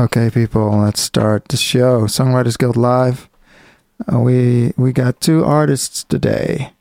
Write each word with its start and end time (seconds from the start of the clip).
Okay, 0.00 0.30
people, 0.30 0.78
let's 0.78 1.02
start 1.02 1.48
the 1.48 1.58
show. 1.58 2.06
Songwriters 2.06 2.56
Guild 2.56 2.78
Live. 2.78 3.28
Uh, 4.10 4.18
we 4.18 4.72
we 4.78 4.94
got 4.94 5.20
two 5.20 5.44
artists 5.44 6.04
today. 6.04 6.72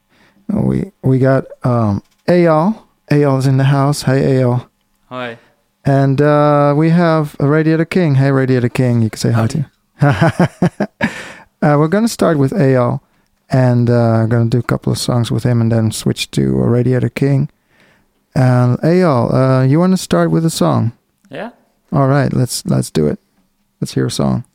We 0.48 0.94
we 1.02 1.20
got 1.20 1.44
um 1.66 2.02
Eyal. 2.30 2.82
Eyal's 3.12 3.46
in 3.46 3.58
the 3.58 3.66
house. 3.66 4.04
Hey 4.04 4.22
Eyal. 4.22 4.70
Hi. 5.10 5.38
And 5.84 6.22
uh, 6.22 6.74
we 6.78 6.92
have 6.92 7.36
Radiator 7.42 7.84
King. 7.84 8.16
Hey 8.16 8.32
Radiator 8.32 8.70
King, 8.70 9.02
you 9.02 9.10
can 9.10 9.20
say 9.20 9.32
hi 9.32 9.48
to. 9.48 9.70
uh, 11.62 11.76
we're 11.78 11.90
gonna 11.90 12.08
start 12.08 12.40
with 12.40 12.54
Eyal, 12.54 13.02
and 13.50 13.90
uh, 13.90 14.28
gonna 14.28 14.50
do 14.50 14.60
a 14.60 14.64
couple 14.64 14.94
of 14.94 14.98
songs 14.98 15.30
with 15.30 15.44
him, 15.44 15.60
and 15.60 15.74
then 15.74 15.92
switch 15.92 16.32
to 16.32 16.56
Radiator 16.56 17.10
King. 17.10 17.50
And 18.34 18.78
Eyal, 18.80 19.34
uh, 19.34 19.64
you 19.66 19.78
want 19.78 19.92
to 19.92 19.98
start 19.98 20.32
with 20.32 20.46
a 20.46 20.50
song? 20.50 20.94
Yeah. 21.30 21.52
All 21.92 22.08
right, 22.08 22.32
let's 22.32 22.64
let's 22.68 22.92
do 22.92 23.08
it. 23.08 23.18
Let's 23.82 23.94
hear 23.94 24.06
a 24.06 24.12
song. 24.12 24.46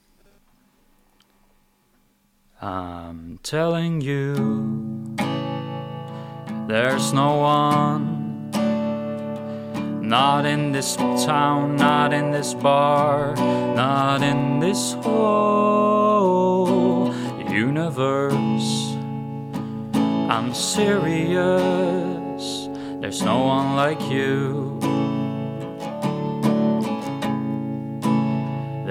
I'm 2.63 3.41
telling 3.43 4.01
you, 4.01 4.37
there's 6.69 7.13
no 7.13 7.35
one, 7.37 8.51
not 10.01 10.47
in 10.47 10.71
this 10.73 10.95
town, 10.97 11.77
not 11.77 12.13
in 12.13 12.31
this 12.31 12.55
bar, 12.55 13.35
not 13.75 14.23
in 14.23 14.61
this 14.61 14.93
whole 14.95 17.13
universe. 17.51 18.95
I'm 20.31 20.55
serious, 20.55 22.69
there's 23.01 23.23
no 23.23 23.41
one 23.41 23.75
like 23.75 24.01
you. 24.09 24.79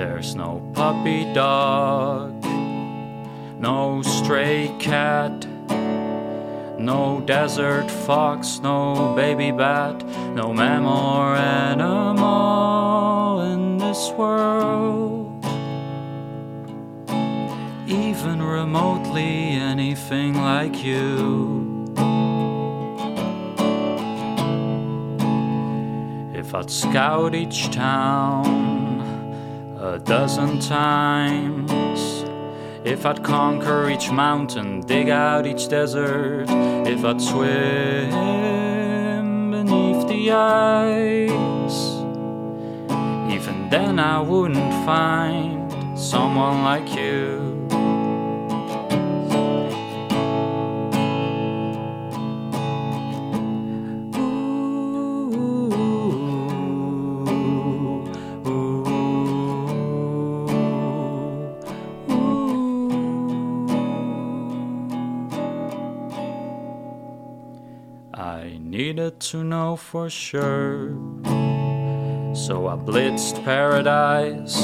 There's 0.05 0.35
no 0.35 0.61
puppy 0.73 1.23
dog, 1.33 2.43
no 3.57 4.01
stray 4.01 4.75
cat, 4.77 5.47
no 6.77 7.23
desert 7.25 7.89
fox, 7.89 8.59
no 8.59 9.15
baby 9.15 9.51
bat, 9.51 10.05
no 10.35 10.51
mammal 10.51 10.91
or 10.91 11.37
animal 11.37 13.41
in 13.53 13.77
this 13.77 14.11
world. 14.11 15.45
Even 17.87 18.43
remotely 18.43 19.55
anything 19.55 20.35
like 20.35 20.83
you. 20.83 21.85
If 26.35 26.53
I'd 26.53 26.69
scout 26.69 27.33
each 27.33 27.71
town 27.71 28.72
a 29.83 29.99
dozen 29.99 30.59
times. 30.59 32.23
If 32.85 33.05
I'd 33.05 33.21
conquer 33.21 33.89
each 33.89 34.09
mountain, 34.09 34.79
dig 34.79 35.09
out 35.09 35.45
each 35.45 35.67
desert, 35.67 36.45
if 36.87 37.03
I'd 37.03 37.19
swim 37.21 38.09
beneath 39.51 40.07
the 40.07 40.31
ice, 40.31 41.97
even 43.33 43.67
then 43.69 43.99
I 43.99 44.21
wouldn't 44.21 44.73
find 44.85 45.99
someone 45.99 46.63
like 46.63 46.95
you. 46.95 47.52
To 69.29 69.43
know 69.43 69.75
for 69.75 70.09
sure. 70.09 70.89
So 72.35 72.67
I 72.67 72.75
blitzed 72.75 73.43
paradise, 73.45 74.57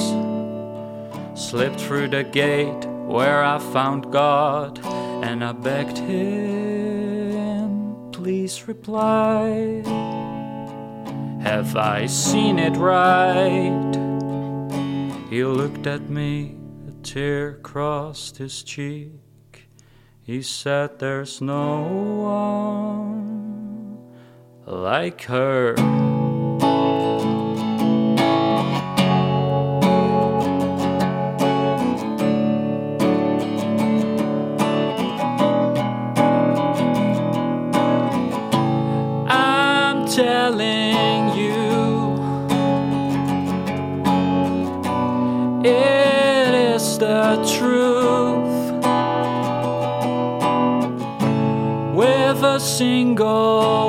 slipped 1.40 1.80
through 1.80 2.09
the 2.09 2.24
gate 2.24 2.86
where 3.06 3.44
I 3.44 3.59
found 3.59 4.12
God, 4.12 4.80
and 5.24 5.44
I 5.44 5.53
begged 5.53 5.98
him, 5.98 7.72
please 8.12 8.68
reply. 8.68 9.81
Have 11.42 11.78
I 11.78 12.08
seen 12.08 12.59
it 12.59 12.75
right? 12.75 13.96
He 15.30 15.44
looked 15.46 15.88
at 15.88 16.09
me, 16.09 16.58
a 16.88 16.92
tear 17.03 17.53
crossed 17.64 18.38
his 18.38 18.62
cheek. 18.64 19.69
He 20.22 20.42
said, 20.42 21.00
There's 21.00 21.40
no 21.40 21.81
one 21.81 23.19
like 24.69 25.24
her. 25.24 25.74
I'm 39.28 40.07
telling 40.07 41.36
you, 41.36 42.16
it 45.66 46.75
is 46.75 46.97
the 47.00 47.36
truth. 47.57 47.90
With 51.96 52.44
a 52.44 52.59
single 52.59 53.89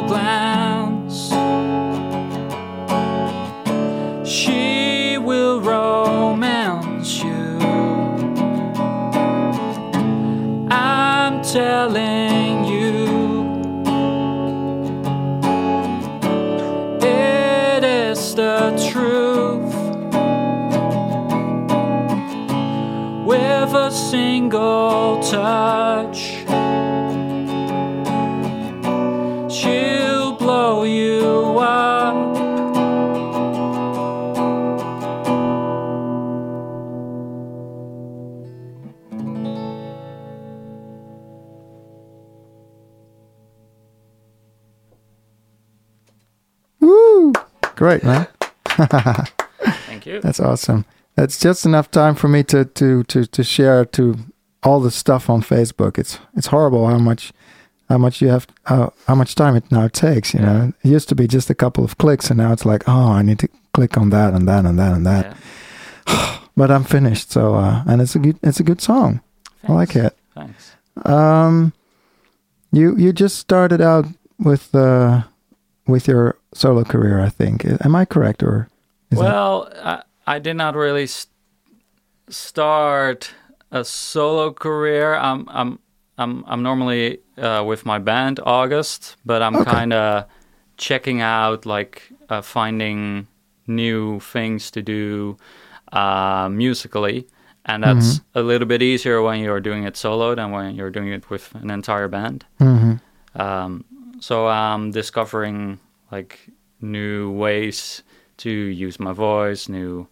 Great, 47.80 48.04
man. 48.04 48.26
Thank 49.86 50.04
you. 50.04 50.20
That's 50.20 50.38
awesome. 50.38 50.84
That's 51.14 51.40
just 51.40 51.64
enough 51.64 51.90
time 51.90 52.14
for 52.14 52.28
me 52.28 52.42
to 52.44 52.66
to 52.66 53.04
to 53.04 53.24
to 53.24 53.42
share 53.42 53.86
to 53.86 54.18
all 54.62 54.80
the 54.80 54.90
stuff 54.90 55.30
on 55.30 55.40
Facebook. 55.40 55.96
It's 55.96 56.18
it's 56.36 56.48
horrible 56.48 56.86
how 56.88 56.98
much 56.98 57.32
how 57.88 57.96
much 57.96 58.20
you 58.20 58.28
have 58.28 58.46
how, 58.64 58.92
how 59.06 59.14
much 59.14 59.34
time 59.34 59.56
it 59.56 59.72
now 59.72 59.88
takes. 59.88 60.34
You 60.34 60.40
know, 60.40 60.74
it 60.84 60.88
used 60.90 61.08
to 61.08 61.14
be 61.14 61.26
just 61.26 61.48
a 61.48 61.54
couple 61.54 61.82
of 61.82 61.96
clicks, 61.96 62.28
and 62.28 62.36
now 62.36 62.52
it's 62.52 62.66
like, 62.66 62.86
oh, 62.86 63.12
I 63.12 63.22
need 63.22 63.38
to 63.38 63.48
click 63.72 63.96
on 63.96 64.10
that 64.10 64.34
and 64.34 64.46
that 64.46 64.66
and 64.66 64.78
that 64.78 64.92
and 64.92 65.06
that. 65.06 65.36
Yeah. 66.06 66.36
But 66.56 66.70
I'm 66.70 66.84
finished, 66.84 67.32
so 67.32 67.54
uh, 67.54 67.82
and 67.86 68.02
it's 68.02 68.14
a 68.14 68.18
good 68.18 68.38
it's 68.42 68.60
a 68.60 68.64
good 68.64 68.82
song. 68.82 69.22
I 69.66 69.72
like 69.72 69.96
it. 69.96 70.14
Thanks. 70.34 70.76
Um, 71.06 71.72
you 72.72 72.94
you 72.98 73.14
just 73.14 73.38
started 73.38 73.80
out 73.80 74.04
with 74.38 74.74
uh 74.74 75.22
with 75.86 76.06
your 76.06 76.36
solo 76.52 76.84
career, 76.84 77.20
I 77.20 77.28
think. 77.28 77.64
Am 77.84 77.94
I 77.94 78.04
correct 78.04 78.42
or? 78.42 78.68
is 79.10 79.18
that- 79.18 79.24
Well, 79.24 79.70
I, 79.82 80.02
I 80.26 80.38
did 80.38 80.54
not 80.56 80.74
really 80.74 81.06
st- 81.06 81.28
start 82.28 83.32
a 83.70 83.84
solo 83.84 84.52
career. 84.52 85.14
I'm 85.14 85.48
I'm 85.48 85.78
I'm 86.18 86.44
I'm 86.46 86.62
normally 86.62 87.18
uh, 87.38 87.64
with 87.66 87.86
my 87.86 87.98
band 87.98 88.40
August, 88.44 89.16
but 89.24 89.42
I'm 89.42 89.56
Okay. 89.56 89.70
kind 89.70 89.92
of 89.92 90.24
checking 90.76 91.20
out 91.20 91.66
like 91.66 92.10
uh, 92.28 92.40
finding 92.42 93.26
new 93.66 94.20
things 94.20 94.70
to 94.72 94.82
do 94.82 95.36
uh, 95.92 96.48
musically. 96.50 97.26
And 97.66 97.84
that's 97.84 98.20
a 98.34 98.42
little 98.42 98.66
bit 98.66 98.82
easier 98.82 99.20
when 99.22 99.38
you're 99.40 99.60
doing 99.60 99.84
it 99.84 99.96
solo 99.96 100.34
than 100.34 100.50
when 100.50 100.74
you're 100.74 100.90
doing 100.90 101.08
it 101.12 101.28
with 101.30 101.54
an 101.54 101.70
entire 101.70 102.08
band. 102.08 102.44
Mhm. 102.58 103.00
Um, 103.34 103.84
so 104.18 104.48
I'm 104.48 104.90
discovering 104.90 105.78
like 106.12 106.38
new 106.80 107.30
ways 107.30 108.02
to 108.38 108.50
use 108.50 108.98
my 109.00 109.12
voice, 109.12 109.68
new 109.68 110.06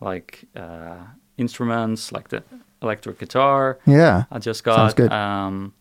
like 0.00 0.44
uh, 0.56 0.96
instruments, 1.38 2.12
like 2.12 2.28
the 2.28 2.42
electric 2.82 3.18
guitar. 3.18 3.78
Yeah. 3.86 4.24
I 4.30 4.38
just 4.38 4.64
got. 4.64 4.76
Sounds 4.76 4.94
good. 4.94 5.12
Um, 5.12 5.72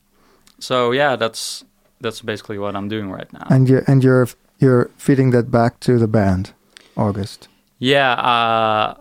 so 0.60 0.92
yeah, 0.92 1.16
that's 1.16 1.66
that's 2.02 2.22
basically 2.22 2.58
what 2.58 2.76
I'm 2.76 2.88
doing 2.90 3.10
right 3.12 3.32
now. 3.34 3.48
And 3.50 3.70
you 3.70 3.82
and 3.88 4.04
you're 4.04 4.28
you're 4.60 4.90
feeding 4.98 5.32
that 5.32 5.52
back 5.52 5.80
to 5.82 5.98
the 5.98 6.08
band, 6.08 6.54
August. 6.96 7.48
Yeah, 7.80 8.14
uh, 8.14 8.96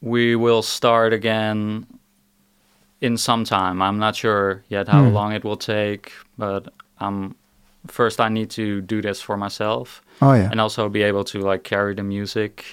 we 0.00 0.36
will 0.36 0.62
start 0.62 1.12
again 1.12 1.86
in 3.00 3.16
some 3.16 3.44
time. 3.44 3.82
I'm 3.82 3.98
not 3.98 4.14
sure 4.16 4.62
yet 4.68 4.88
how 4.88 5.02
Hmm. 5.04 5.14
long 5.14 5.32
it 5.32 5.44
will 5.44 5.56
take, 5.56 6.12
but 6.38 6.72
um, 7.00 7.34
first 7.86 8.20
I 8.20 8.28
need 8.28 8.50
to 8.50 8.80
do 8.82 9.00
this 9.02 9.20
for 9.22 9.36
myself 9.36 10.02
Oh 10.22 10.34
yeah. 10.34 10.48
and 10.50 10.60
also 10.60 10.88
be 10.88 11.02
able 11.02 11.24
to 11.24 11.38
like 11.40 11.62
carry 11.64 11.94
the 11.94 12.02
music 12.02 12.64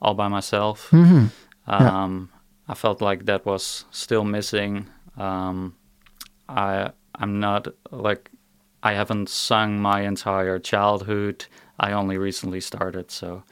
all 0.00 0.14
by 0.14 0.28
myself. 0.28 0.88
hmm 0.90 1.26
Yeah. 1.68 2.02
Um, 2.04 2.28
I 2.68 2.74
felt 2.74 3.00
like 3.00 3.24
that 3.26 3.44
was 3.46 3.84
still 3.90 4.24
missing. 4.24 4.86
Um, 5.18 5.74
I 6.48 6.90
I'm 7.20 7.40
not 7.40 7.68
like 7.90 8.30
I 8.82 8.94
haven't 8.94 9.28
sung 9.28 9.80
my 9.80 10.00
entire 10.06 10.58
childhood. 10.60 11.46
I 11.80 11.92
only 11.92 12.18
recently 12.18 12.60
started, 12.60 13.10
so 13.10 13.42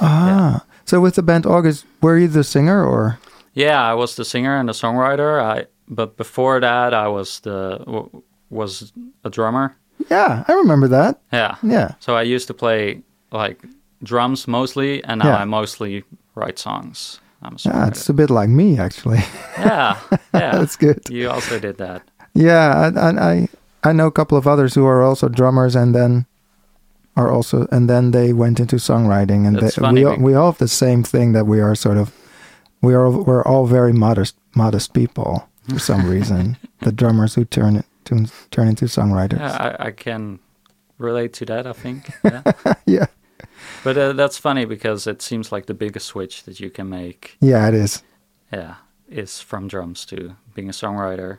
Ah. 0.00 0.64
So 0.84 1.00
with 1.00 1.14
the 1.14 1.22
band 1.22 1.46
August, 1.46 1.84
were 2.02 2.18
you 2.18 2.28
the 2.28 2.44
singer 2.44 2.84
or? 2.84 3.18
yeah, 3.54 3.80
I 3.92 3.94
was 3.94 4.14
the 4.14 4.24
singer 4.24 4.56
and 4.58 4.68
the 4.68 4.72
songwriter. 4.74 5.40
I 5.42 5.66
but 5.88 6.16
before 6.16 6.60
that, 6.60 6.92
I 6.94 7.08
was 7.08 7.40
the 7.40 7.78
w- 7.84 8.22
was 8.50 8.92
a 9.24 9.30
drummer. 9.30 9.76
Yeah, 10.10 10.44
I 10.48 10.52
remember 10.52 10.88
that. 10.88 11.18
Yeah, 11.32 11.56
Yeah. 11.62 11.92
so 12.00 12.14
I 12.16 12.22
used 12.22 12.46
to 12.48 12.54
play 12.54 13.02
like 13.32 13.58
drums 14.02 14.46
mostly, 14.46 15.02
and 15.04 15.18
now 15.20 15.28
Yeah. 15.28 15.42
I 15.42 15.44
mostly 15.44 16.04
write 16.34 16.58
songs. 16.58 17.20
I'm 17.42 17.54
a 17.54 17.58
Yeah, 17.68 17.88
it's 17.88 18.08
a 18.08 18.14
bit 18.14 18.30
like 18.30 18.48
me 18.50 18.78
actually. 18.78 19.22
Yeah, 19.58 19.96
yeah. 20.34 20.52
That's 20.58 20.76
good. 20.76 21.00
You 21.10 21.30
also 21.30 21.58
did 21.58 21.76
that. 21.78 22.02
Yeah, 22.34 22.86
and 22.86 22.98
I, 23.20 23.32
I 23.32 23.48
I 23.84 23.92
know 23.92 24.06
a 24.06 24.12
couple 24.12 24.38
of 24.38 24.46
others 24.46 24.74
who 24.74 24.84
are 24.86 25.02
also 25.02 25.28
drummers, 25.28 25.76
and 25.76 25.94
then 25.94 26.26
are 27.16 27.30
also 27.32 27.66
and 27.70 27.88
then 27.88 28.10
they 28.12 28.32
went 28.32 28.60
into 28.60 28.76
songwriting, 28.76 29.46
and 29.46 29.56
they, 29.58 29.92
we 29.92 30.04
all, 30.04 30.16
we 30.16 30.34
all 30.34 30.50
have 30.52 30.58
the 30.58 30.68
same 30.68 31.02
thing 31.02 31.32
that 31.32 31.46
we 31.46 31.60
are 31.60 31.74
sort 31.74 31.96
of 31.96 32.10
we 32.82 32.94
are 32.94 33.10
we're 33.10 33.42
all 33.44 33.66
very 33.66 33.92
modest 33.92 34.36
modest 34.54 34.92
people 34.92 35.48
for 35.68 35.78
some 35.78 36.08
reason. 36.10 36.56
the 36.80 36.92
drummers 36.92 37.34
who 37.34 37.44
turn 37.44 37.76
it 37.76 37.84
to 38.08 38.30
turn 38.50 38.68
into 38.68 38.86
songwriters. 38.86 39.38
Yeah, 39.38 39.76
I, 39.78 39.86
I 39.86 39.90
can 39.90 40.40
relate 40.98 41.32
to 41.34 41.44
that. 41.46 41.66
I 41.66 41.72
think. 41.72 42.10
Yeah. 42.24 42.42
yeah, 42.86 43.06
but 43.84 43.96
uh, 43.96 44.12
that's 44.12 44.38
funny 44.38 44.64
because 44.64 45.06
it 45.06 45.22
seems 45.22 45.52
like 45.52 45.66
the 45.66 45.74
biggest 45.74 46.06
switch 46.06 46.44
that 46.44 46.60
you 46.60 46.70
can 46.70 46.88
make. 46.88 47.36
yeah, 47.40 47.68
it 47.68 47.74
is. 47.74 48.02
Yeah, 48.52 48.76
is 49.08 49.40
from 49.40 49.68
drums 49.68 50.06
to 50.06 50.36
being 50.54 50.68
a 50.68 50.72
songwriter 50.72 51.38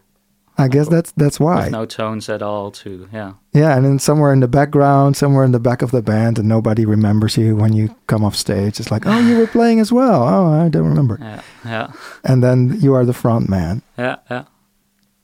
I 0.60 0.68
guess 0.68 0.90
that's 0.90 1.14
that's 1.14 1.40
why. 1.40 1.64
with 1.64 1.72
no 1.72 1.86
tones 1.86 2.28
at 2.28 2.42
all. 2.42 2.70
To 2.72 3.08
yeah, 3.14 3.34
Yeah, 3.54 3.78
and 3.78 3.86
then 3.86 3.98
somewhere 3.98 4.34
in 4.34 4.42
the 4.42 4.48
background, 4.48 5.16
somewhere 5.16 5.46
in 5.46 5.54
the 5.54 5.60
back 5.60 5.82
of 5.82 5.92
the 5.92 6.02
band, 6.02 6.38
and 6.38 6.50
nobody 6.50 6.86
remembers 6.86 7.38
you 7.38 7.56
when 7.56 7.72
you 7.72 7.96
come 8.08 8.26
off 8.26 8.36
stage. 8.36 8.78
It's 8.80 8.92
like, 8.92 9.06
oh, 9.06 9.20
you 9.20 9.38
were 9.38 9.48
playing 9.48 9.80
as 9.80 9.94
well. 9.94 10.22
Oh, 10.24 10.52
I 10.66 10.68
don't 10.68 10.88
remember. 10.88 11.18
yeah, 11.22 11.42
yeah, 11.64 11.92
And 12.26 12.44
then 12.44 12.78
you 12.82 12.94
are 12.94 13.06
the 13.06 13.14
front 13.14 13.48
man. 13.48 13.82
yeah, 13.98 14.18
yeah. 14.30 14.44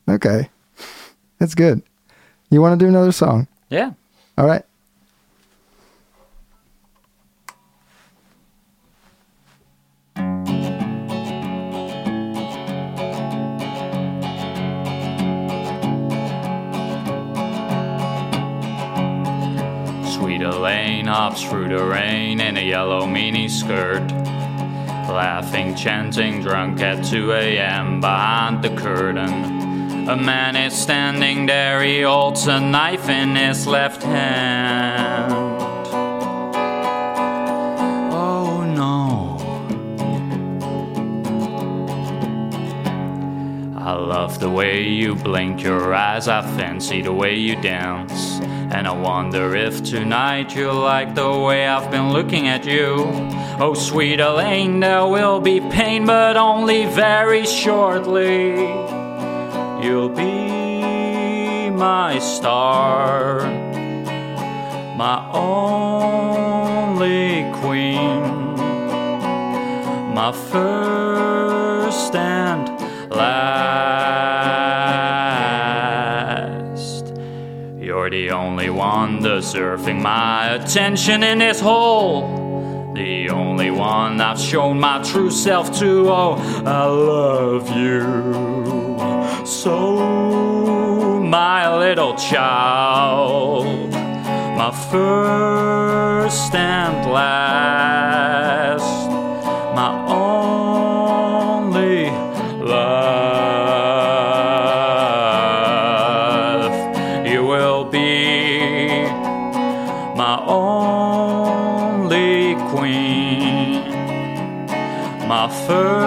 Okay, 0.07 0.49
that's 1.39 1.55
good. 1.55 1.81
You 2.49 2.61
want 2.61 2.79
to 2.79 2.85
do 2.85 2.89
another 2.89 3.11
song? 3.11 3.47
Yeah. 3.69 3.93
All 4.37 4.45
right. 4.45 4.63
Sweet 20.15 20.41
Elaine 20.41 21.07
hops 21.07 21.43
through 21.43 21.69
the 21.69 21.83
rain 21.83 22.39
in 22.39 22.57
a 22.57 22.61
yellow 22.61 23.05
mini 23.05 23.49
skirt. 23.49 24.09
Laughing, 25.09 25.75
chanting, 25.75 26.41
drunk 26.41 26.81
at 26.81 27.03
2 27.05 27.31
a.m. 27.33 28.01
behind 28.01 28.63
the 28.63 28.69
curtain. 28.75 29.64
A 30.07 30.15
man 30.15 30.55
is 30.55 30.73
standing 30.73 31.47
there, 31.47 31.81
he 31.81 32.01
holds 32.01 32.45
a 32.45 32.59
knife 32.59 33.09
in 33.09 33.35
his 33.35 33.65
left 33.65 34.03
hand. 34.03 35.33
Oh 38.13 38.63
no. 38.63 39.39
I 43.75 43.93
love 43.93 44.39
the 44.39 44.49
way 44.51 44.83
you 44.83 45.15
blink 45.15 45.63
your 45.63 45.95
eyes, 45.95 46.27
I 46.27 46.43
fancy 46.55 47.01
the 47.01 47.11
way 47.11 47.33
you 47.35 47.55
dance. 47.55 48.39
And 48.71 48.87
I 48.87 48.91
wonder 48.91 49.55
if 49.55 49.81
tonight 49.83 50.55
you 50.55 50.71
like 50.71 51.15
the 51.15 51.31
way 51.35 51.65
I've 51.65 51.89
been 51.89 52.13
looking 52.13 52.47
at 52.47 52.63
you. 52.63 53.07
Oh, 53.59 53.73
sweet 53.73 54.19
Elaine, 54.19 54.81
there 54.81 55.07
will 55.07 55.39
be 55.39 55.61
pain, 55.61 56.05
but 56.05 56.37
only 56.37 56.85
very 56.85 57.47
shortly. 57.47 58.84
You'll 59.85 60.09
be 60.09 61.69
my 61.69 62.17
star, 62.17 63.41
my 64.97 65.29
only 65.31 66.23
queen, 67.61 68.55
my 70.15 70.31
first 70.31 72.15
and 72.15 72.67
last. 73.11 73.85
You're 77.79 78.09
the 78.09 78.31
only 78.31 78.71
one 78.71 79.21
deserving 79.21 80.01
my 80.01 80.47
attention 80.47 81.21
in 81.21 81.37
this 81.37 81.59
whole. 81.59 82.93
The 82.95 83.29
only 83.29 83.69
one 83.69 84.19
I've 84.19 84.39
shown 84.39 84.79
my 84.79 85.03
true 85.03 85.29
self 85.29 85.77
to. 85.77 86.09
Oh, 86.09 86.37
I 86.65 86.85
love 86.85 87.69
you 87.69 88.54
so, 89.45 91.19
my 91.19 91.77
little 91.77 92.15
child. 92.15 93.65
My 94.57 94.71
first 94.91 96.55
and 96.55 97.11
last. 97.11 99.09
My 99.75 99.91
only 100.07 102.09
love. 102.65 103.05
You 107.27 107.45
will 107.45 107.85
be 107.85 109.03
my 110.15 110.43
only 110.47 112.55
queen, 112.71 113.83
my 115.27 115.47
first 115.67 116.04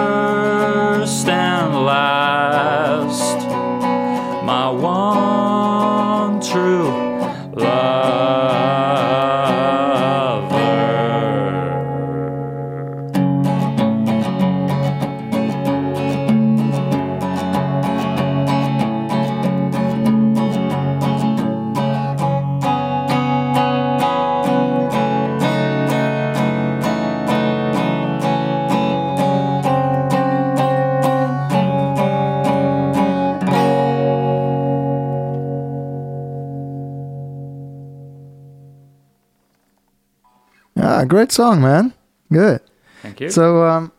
Great 41.05 41.31
song, 41.31 41.61
man. 41.61 41.93
Good. 42.31 42.61
Thank 43.01 43.21
you. 43.21 43.29
So, 43.29 43.65
um, 43.65 43.91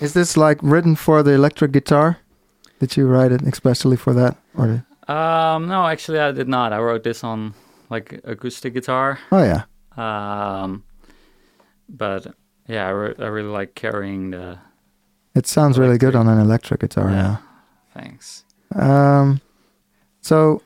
is 0.00 0.14
this 0.14 0.36
like 0.36 0.58
written 0.62 0.96
for 0.96 1.22
the 1.22 1.32
electric 1.32 1.72
guitar? 1.72 2.18
Did 2.78 2.96
you 2.96 3.06
write 3.06 3.32
it 3.32 3.42
especially 3.42 3.96
for 3.96 4.14
that, 4.14 4.36
or? 4.56 4.84
Um, 5.08 5.68
no, 5.68 5.86
actually, 5.86 6.20
I 6.20 6.32
did 6.32 6.48
not. 6.48 6.72
I 6.72 6.78
wrote 6.78 7.02
this 7.02 7.24
on 7.24 7.54
like 7.90 8.20
acoustic 8.24 8.74
guitar. 8.74 9.18
Oh 9.32 9.42
yeah. 9.42 9.64
Um, 9.96 10.84
but 11.88 12.26
yeah, 12.68 12.86
I, 12.86 12.90
re- 12.90 13.14
I 13.18 13.26
really 13.26 13.48
like 13.48 13.74
carrying 13.74 14.30
the. 14.30 14.58
It 15.34 15.46
sounds 15.46 15.78
really 15.78 15.98
good 15.98 16.16
on 16.16 16.28
an 16.28 16.38
electric 16.38 16.80
guitar. 16.80 17.10
Yeah. 17.10 17.16
Yeah. 17.16 17.36
Thanks. 17.94 18.44
Um, 18.74 19.40
so, 20.20 20.62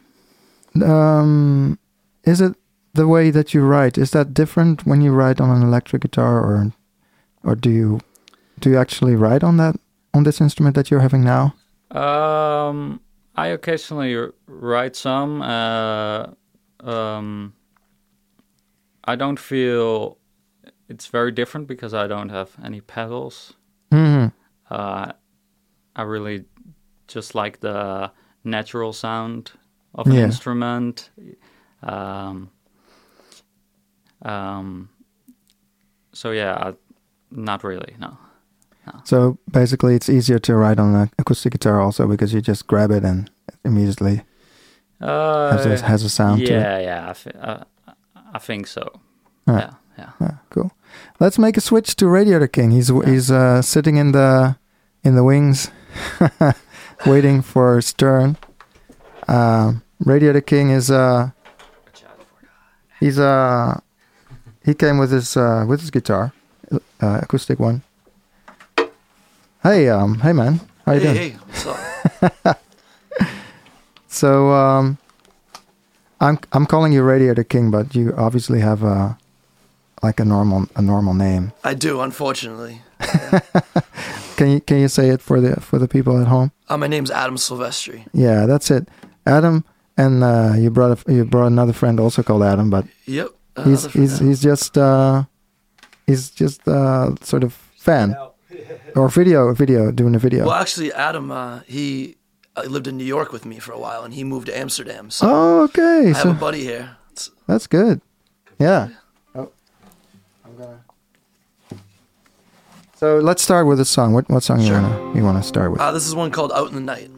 um, 0.83 1.79
is 2.25 2.41
it 2.41 2.55
the 2.95 3.07
way 3.07 3.31
that 3.31 3.53
you 3.53 3.63
write? 3.63 3.99
Is 3.99 4.11
that 4.11 4.35
different 4.35 4.87
when 4.87 5.03
you 5.03 5.13
write 5.13 5.41
on 5.41 5.51
an 5.51 5.63
electric 5.63 6.03
guitar, 6.03 6.39
or, 6.41 6.73
or 7.43 7.55
do 7.55 7.71
you 7.71 8.01
do 8.61 8.71
you 8.71 8.79
actually 8.79 9.17
write 9.17 9.45
on 9.45 9.57
that 9.59 9.77
on 10.13 10.25
this 10.25 10.41
instrument 10.41 10.77
that 10.77 10.91
you're 10.91 11.01
having 11.01 11.25
now? 11.25 11.55
Um, 11.91 13.01
I 13.35 13.49
occasionally 13.49 14.31
write 14.47 14.97
some. 14.97 15.43
Uh, 15.43 16.27
um, 16.81 17.55
I 19.05 19.17
don't 19.17 19.39
feel 19.39 20.19
it's 20.89 21.07
very 21.09 21.33
different 21.33 21.67
because 21.67 21.95
I 21.95 22.07
don't 22.07 22.31
have 22.31 22.51
any 22.65 22.81
pedals. 22.81 23.55
hmm 23.93 24.27
Uh, 24.71 25.13
I 25.97 26.03
really 26.03 26.45
just 27.07 27.35
like 27.35 27.61
the 27.61 28.11
natural 28.45 28.93
sound 28.93 29.53
of 29.95 30.07
an 30.07 30.15
Yeah. 30.15 30.25
instrument. 30.25 31.11
Um, 31.83 32.51
um, 34.25 34.89
so 36.13 36.31
yeah, 36.31 36.73
not 37.31 37.63
really. 37.65 37.95
No. 37.99 38.17
So 39.05 39.39
basically, 39.51 39.95
it's 39.95 40.09
easier 40.11 40.39
to 40.41 40.55
write 40.57 40.79
on 40.79 40.95
an 40.95 41.11
acoustic 41.19 41.53
guitar 41.53 41.81
also 41.81 42.07
because 42.07 42.35
you 42.35 42.41
just 42.43 42.67
grab 42.67 42.91
it 42.91 43.03
and 43.05 43.31
immediately 43.65 44.23
Uh, 45.01 45.57
has, 45.57 45.67
a, 45.67 45.87
has 45.87 46.03
a 46.05 46.09
sound 46.09 46.41
to 46.41 46.45
it. 46.45 46.51
yeah, 46.61 46.79
yeah. 46.81 47.13
I, 47.13 47.47
uh, 47.47 47.65
I 48.35 48.39
think 48.39 48.67
so. 48.67 49.01
Right. 49.47 49.61
Yeah, 49.65 49.75
yeah. 49.99 50.11
Yeah, 50.21 50.35
cool. 50.51 50.71
Let's 51.19 51.39
make 51.39 51.57
a 51.57 51.61
switch 51.61 51.97
to 51.97 52.07
Radiator 52.09 52.47
King. 52.49 52.71
He's 52.73 52.89
he's 53.07 53.31
uh, 53.31 53.63
sitting 53.63 53.97
in 53.97 54.13
the 54.13 54.57
in 55.03 55.15
the 55.17 55.25
wings, 55.25 55.71
waiting 57.07 57.43
for 57.43 57.77
his 57.77 57.93
turn. 57.93 58.37
Um, 59.29 59.83
Radiator 60.05 60.41
King 60.43 60.71
is 60.71 60.91
uh 60.91 61.31
he's 63.01 63.19
uh 63.19 63.81
he 64.65 64.75
came 64.75 64.99
with 64.99 65.11
his 65.13 65.37
uh 65.37 65.65
with 65.69 65.81
his 65.81 65.91
guitar, 65.91 66.33
uh, 67.01 67.21
acoustic 67.23 67.59
one. 67.61 67.83
Hey 69.63 69.89
um 69.89 70.21
hey 70.21 70.33
man, 70.33 70.61
how 70.87 70.93
you 70.93 71.01
hey, 71.01 71.05
doing? 71.07 71.17
hey, 71.17 71.31
what's 71.47 71.67
up? 71.67 72.61
So 74.15 74.53
um, 74.53 74.99
I'm 76.21 76.39
I'm 76.53 76.67
calling 76.67 76.93
you 76.93 77.03
Radiator 77.03 77.43
King, 77.43 77.73
but 77.73 77.97
you 77.97 78.15
obviously 78.17 78.61
have 78.61 78.85
a 78.85 79.19
like 80.05 80.21
a 80.21 80.25
normal 80.25 80.67
a 80.77 80.83
normal 80.83 81.15
name. 81.15 81.51
I 81.65 81.75
do, 81.75 82.01
unfortunately. 82.01 82.81
Can 84.37 84.51
you 84.51 84.61
can 84.61 84.79
you 84.81 84.89
say 84.89 85.11
it 85.11 85.21
for 85.21 85.41
the 85.41 85.61
for 85.61 85.79
the 85.81 85.89
people 85.89 86.21
at 86.21 86.29
home? 86.29 86.53
Uh, 86.69 86.77
my 86.77 86.87
name's 86.87 87.11
Adam 87.11 87.37
Silvestri. 87.37 88.07
Yeah, 88.13 88.47
that's 88.47 88.71
it. 88.71 88.89
Adam, 89.27 89.65
and 89.97 90.23
uh, 90.25 90.55
you 90.57 90.71
brought 90.71 91.07
a, 91.07 91.13
you 91.13 91.25
brought 91.25 91.47
another 91.47 91.73
friend 91.73 91.99
also 92.01 92.23
called 92.23 92.43
Adam, 92.43 92.71
but 92.71 92.85
Yep. 93.07 93.31
He's 93.63 93.85
he's 93.93 94.19
he's 94.19 94.41
just 94.43 94.77
uh, 94.77 95.25
he's 96.07 96.31
just 96.31 96.67
uh, 96.67 97.15
sort 97.23 97.45
of 97.45 97.53
fan 97.79 98.17
or 98.97 99.09
video 99.09 99.53
video 99.55 99.93
doing 99.93 100.15
a 100.15 100.19
video. 100.19 100.47
Well, 100.47 100.55
actually, 100.55 100.93
Adam, 100.93 101.31
uh, 101.31 101.61
he 101.67 102.17
uh, 102.57 102.63
lived 102.63 102.87
in 102.87 102.97
New 102.97 103.05
York 103.05 103.33
with 103.33 103.45
me 103.47 103.59
for 103.61 103.73
a 103.73 103.79
while, 103.79 104.03
and 104.05 104.13
he 104.15 104.25
moved 104.25 104.47
to 104.47 104.57
Amsterdam. 104.59 105.11
So 105.11 105.27
Oh, 105.29 105.63
okay. 105.65 106.11
I 106.11 106.17
have 106.17 106.17
a 106.17 106.21
So 106.21 106.33
buddy 106.35 106.63
here. 106.65 106.97
It's, 107.13 107.31
that's 107.47 107.67
good. 107.67 108.01
Yeah. 108.59 108.89
Oh, 109.35 109.51
I'm 110.45 110.57
gonna. 110.57 110.81
So 112.97 113.19
let's 113.19 113.43
start 113.43 113.67
with 113.67 113.81
a 113.81 113.85
song. 113.85 114.13
What 114.15 114.29
what 114.31 114.43
song 114.43 114.61
Sure. 114.61 114.77
you 114.77 114.83
wanna 114.83 115.15
you 115.19 115.23
wanna 115.25 115.43
start 115.43 115.71
with? 115.73 115.81
uh, 115.81 115.93
this 115.93 116.07
is 116.07 116.15
one 116.15 116.31
called 116.31 116.53
Out 116.53 116.69
in 116.69 116.75
the 116.75 116.81
Night. 116.81 117.11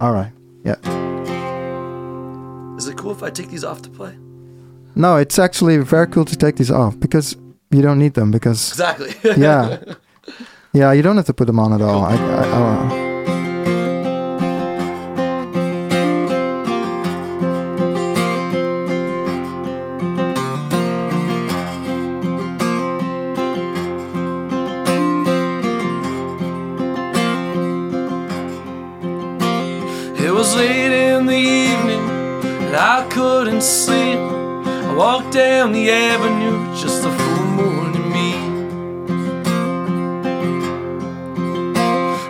All 0.00 0.12
right. 0.12 0.32
Yeah. 0.64 0.76
Is 2.76 2.86
it 2.88 2.96
cool 2.96 3.10
if 3.12 3.22
I 3.22 3.30
take 3.30 3.48
these 3.50 3.64
off 3.64 3.82
to 3.82 3.90
play? 3.90 4.16
No, 4.98 5.16
it's 5.18 5.38
actually 5.38 5.76
very 5.76 6.06
cool 6.06 6.24
to 6.24 6.36
take 6.36 6.56
these 6.56 6.70
off 6.70 6.98
because 6.98 7.36
you 7.70 7.82
don't 7.82 7.98
need 7.98 8.14
them 8.14 8.30
because 8.30 8.70
Exactly. 8.70 9.14
yeah, 9.36 9.78
yeah, 10.72 10.92
you 10.92 11.02
don't 11.02 11.16
have 11.16 11.26
to 11.26 11.34
put 11.34 11.46
them 11.46 11.58
on 11.58 11.74
at 11.74 11.82
all. 11.82 12.02
I, 12.02 12.14
I, 12.14 12.48
uh 12.48 13.02
It 30.18 30.32
was 30.32 30.54
late 30.56 30.92
in 30.92 31.26
the 31.26 31.34
evening 31.34 32.04
and 32.66 32.74
I, 32.76 33.06
It 33.10 33.60
down 35.66 35.72
the 35.72 35.90
avenue, 35.90 36.76
just 36.76 37.04
a 37.04 37.10
full 37.10 37.46
moon 37.58 37.92
to 37.92 37.98
me. 37.98 38.34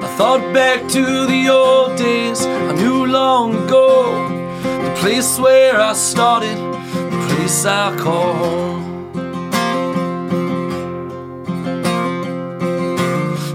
I 0.04 0.08
thought 0.16 0.54
back 0.54 0.88
to 0.88 1.26
the 1.26 1.48
old 1.50 1.98
days 1.98 2.46
I 2.46 2.72
knew 2.72 3.04
long 3.06 3.54
ago, 3.64 4.28
the 4.62 4.94
place 5.00 5.38
where 5.38 5.78
I 5.78 5.92
started, 5.92 6.56
the 6.56 7.26
place 7.28 7.66
I 7.66 7.94
call 7.98 8.32
home. 8.32 9.12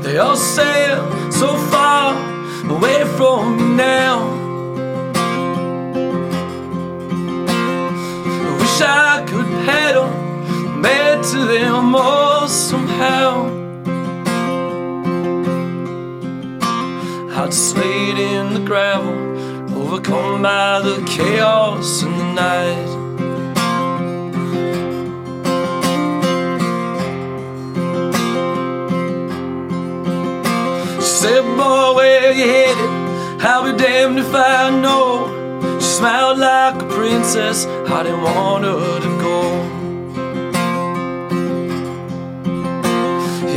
They 0.03 0.17
all 0.17 0.37
sail 0.37 1.31
so 1.31 1.57
far 1.71 2.13
away 2.69 3.03
from 3.17 3.57
me 3.57 3.75
now. 3.75 4.40
To 11.23 11.45
them 11.45 11.93
all 11.95 12.47
somehow. 12.47 13.45
I 17.29 17.45
just 17.45 17.77
laid 17.77 18.17
in 18.17 18.55
the 18.55 18.59
gravel, 18.65 19.13
overcome 19.77 20.41
by 20.41 20.81
the 20.81 21.03
chaos 21.05 22.01
in 22.01 22.17
the 22.17 22.33
night. 22.33 22.87
She 30.95 31.01
said, 31.01 31.43
boy, 31.55 31.93
where 31.97 32.31
you 32.31 32.45
headed? 32.45 32.91
I'll 33.45 33.71
be 33.71 33.77
damned 33.77 34.17
if 34.17 34.33
I 34.33 34.71
know. 34.71 35.79
She 35.79 35.85
smiled 35.85 36.39
like 36.39 36.81
a 36.81 36.85
princess, 36.87 37.67
I 37.67 38.03
didn't 38.03 38.23
want 38.23 38.65
her 38.65 38.99
to 39.01 39.10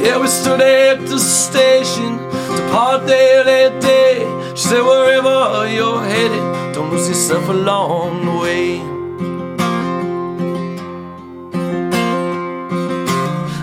Yeah, 0.04 0.18
we 0.20 0.26
stood 0.26 0.61
at 0.61 1.00
the 1.06 1.18
station, 1.18 2.18
depart 2.56 3.06
there 3.06 3.42
that 3.42 3.80
day. 3.80 4.18
She 4.54 4.64
said, 4.68 4.82
wherever 4.82 5.66
you're 5.66 6.04
headed, 6.04 6.75
don't 6.75 6.90
lose 6.90 7.08
yourself 7.08 7.49
along 7.49 8.26
the 8.26 8.32
way. 8.42 8.80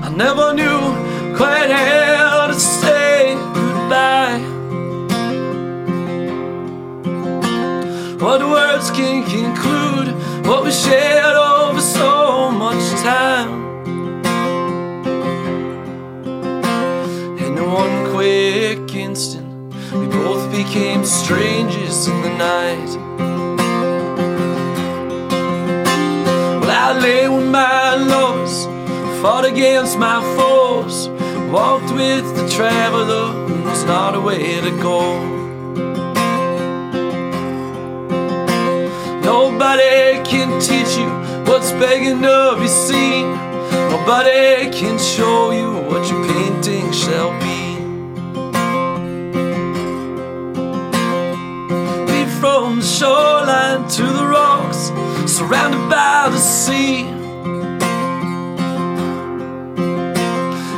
I 0.01 0.10
never 0.10 0.51
knew 0.55 0.81
quite 1.38 1.69
how 1.69 2.48
to 2.48 2.60
say 2.60 3.36
goodbye. 3.53 4.41
What 8.19 8.41
words 8.41 8.89
can 8.89 9.24
conclude 9.29 10.07
what 10.48 10.63
we 10.63 10.71
shared 10.71 11.36
over 11.36 11.79
so 11.79 12.50
much 12.50 12.83
time? 13.03 13.60
Became 20.73 21.03
strangers 21.03 22.07
in 22.07 22.21
the 22.21 22.29
night. 22.29 22.87
Well, 26.61 26.71
I 26.71 26.97
lay 26.97 27.27
with 27.27 27.49
my 27.49 27.95
lovers, 27.95 28.67
fought 29.21 29.43
against 29.43 29.99
my 29.99 30.21
foes, 30.37 31.09
walked 31.51 31.91
with 31.91 32.23
the 32.37 32.47
traveler, 32.49 33.35
and 33.51 33.65
was 33.65 33.83
not 33.83 34.15
a 34.15 34.21
way 34.21 34.61
to 34.61 34.71
go. 34.81 35.01
Nobody 39.19 40.23
can 40.23 40.57
teach 40.61 40.95
you 40.95 41.09
what's 41.51 41.71
begging 41.73 42.21
to 42.21 42.55
be 42.57 42.67
seen. 42.69 43.25
Nobody 43.91 44.71
can 44.71 44.97
show 44.97 45.51
you 45.51 45.69
what 45.89 46.09
your 46.09 46.25
painting 46.25 46.93
shall 46.93 47.37
be. 47.41 47.50
From 52.71 52.79
the 52.79 52.85
shoreline 52.85 53.85
to 53.89 54.01
the 54.01 54.25
rocks, 54.25 54.91
surrounded 55.29 55.89
by 55.89 56.29
the 56.31 56.37
sea. 56.37 57.01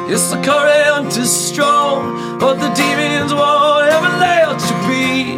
Yes, 0.09 0.31
the 0.31 0.41
current 0.41 1.15
is 1.15 1.29
strong, 1.29 2.39
but 2.39 2.55
the 2.55 2.69
demons 2.73 3.31
won't 3.31 3.91
ever 3.91 4.11
let 4.17 4.59
you 4.69 4.77
be. 4.89 5.37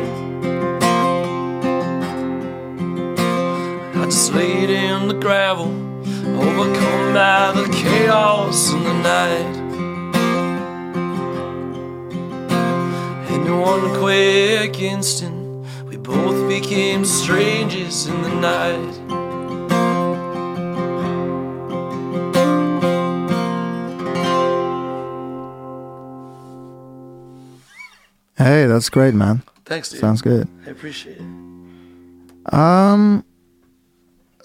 I 4.00 4.05
just 4.05 4.33
laid 4.33 4.69
in 4.69 5.09
the 5.09 5.15
gravel, 5.15 5.71
overcome 6.39 7.13
by 7.13 7.51
the 7.53 7.67
chaos 7.74 8.71
in 8.71 8.83
the 8.83 8.93
night. 8.93 9.65
One 13.45 14.00
quick 14.00 14.79
instant, 14.79 15.65
we 15.88 15.97
both 15.97 16.35
became 16.62 17.03
strangers 17.03 18.07
in 18.07 18.21
the 18.21 18.29
night. 18.35 18.93
Hey, 28.38 28.67
that's 28.67 28.88
great, 28.89 29.13
man. 29.13 29.43
Thanks, 29.65 29.89
dude. 29.89 30.00
Sounds 30.00 30.21
good. 30.21 30.47
I 30.65 30.69
appreciate 30.69 31.17
it. 31.17 32.53
Um, 32.53 33.25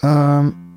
um, 0.03 0.70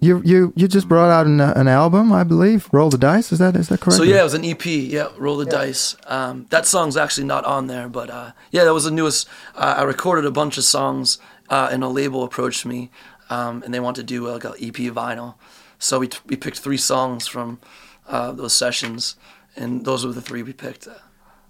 you 0.00 0.22
you 0.24 0.52
you 0.56 0.66
just 0.66 0.88
brought 0.88 1.10
out 1.10 1.26
an, 1.26 1.40
an 1.40 1.68
album, 1.68 2.12
I 2.12 2.24
believe. 2.24 2.68
Roll 2.72 2.90
the 2.90 2.98
dice. 2.98 3.32
Is 3.32 3.38
that 3.38 3.54
is 3.56 3.68
that 3.68 3.80
correct? 3.80 3.96
So 3.96 4.02
yeah, 4.02 4.20
it 4.20 4.24
was 4.24 4.34
an 4.34 4.44
EP. 4.44 4.64
Yeah, 4.64 5.08
roll 5.18 5.36
the 5.36 5.44
dice. 5.44 5.96
Um, 6.06 6.46
that 6.50 6.66
song's 6.66 6.96
actually 6.96 7.26
not 7.26 7.44
on 7.44 7.66
there, 7.66 7.88
but 7.88 8.10
uh, 8.10 8.32
yeah, 8.50 8.64
that 8.64 8.72
was 8.72 8.84
the 8.84 8.90
newest. 8.90 9.28
Uh, 9.54 9.74
I 9.78 9.82
recorded 9.82 10.24
a 10.24 10.30
bunch 10.30 10.56
of 10.58 10.64
songs, 10.64 11.18
uh, 11.50 11.68
and 11.70 11.84
a 11.84 11.88
label 11.88 12.24
approached 12.24 12.64
me, 12.64 12.90
um, 13.28 13.62
and 13.62 13.74
they 13.74 13.80
want 13.80 13.96
to 13.96 14.02
do 14.02 14.26
like 14.26 14.44
an 14.44 14.52
EP 14.60 14.76
vinyl. 14.92 15.34
So 15.78 15.98
we 15.98 16.08
t- 16.08 16.18
we 16.26 16.36
picked 16.36 16.58
three 16.60 16.78
songs 16.78 17.26
from 17.26 17.60
uh, 18.08 18.32
those 18.32 18.54
sessions, 18.54 19.16
and 19.56 19.84
those 19.84 20.06
were 20.06 20.12
the 20.12 20.22
three 20.22 20.42
we 20.42 20.52
picked. 20.52 20.88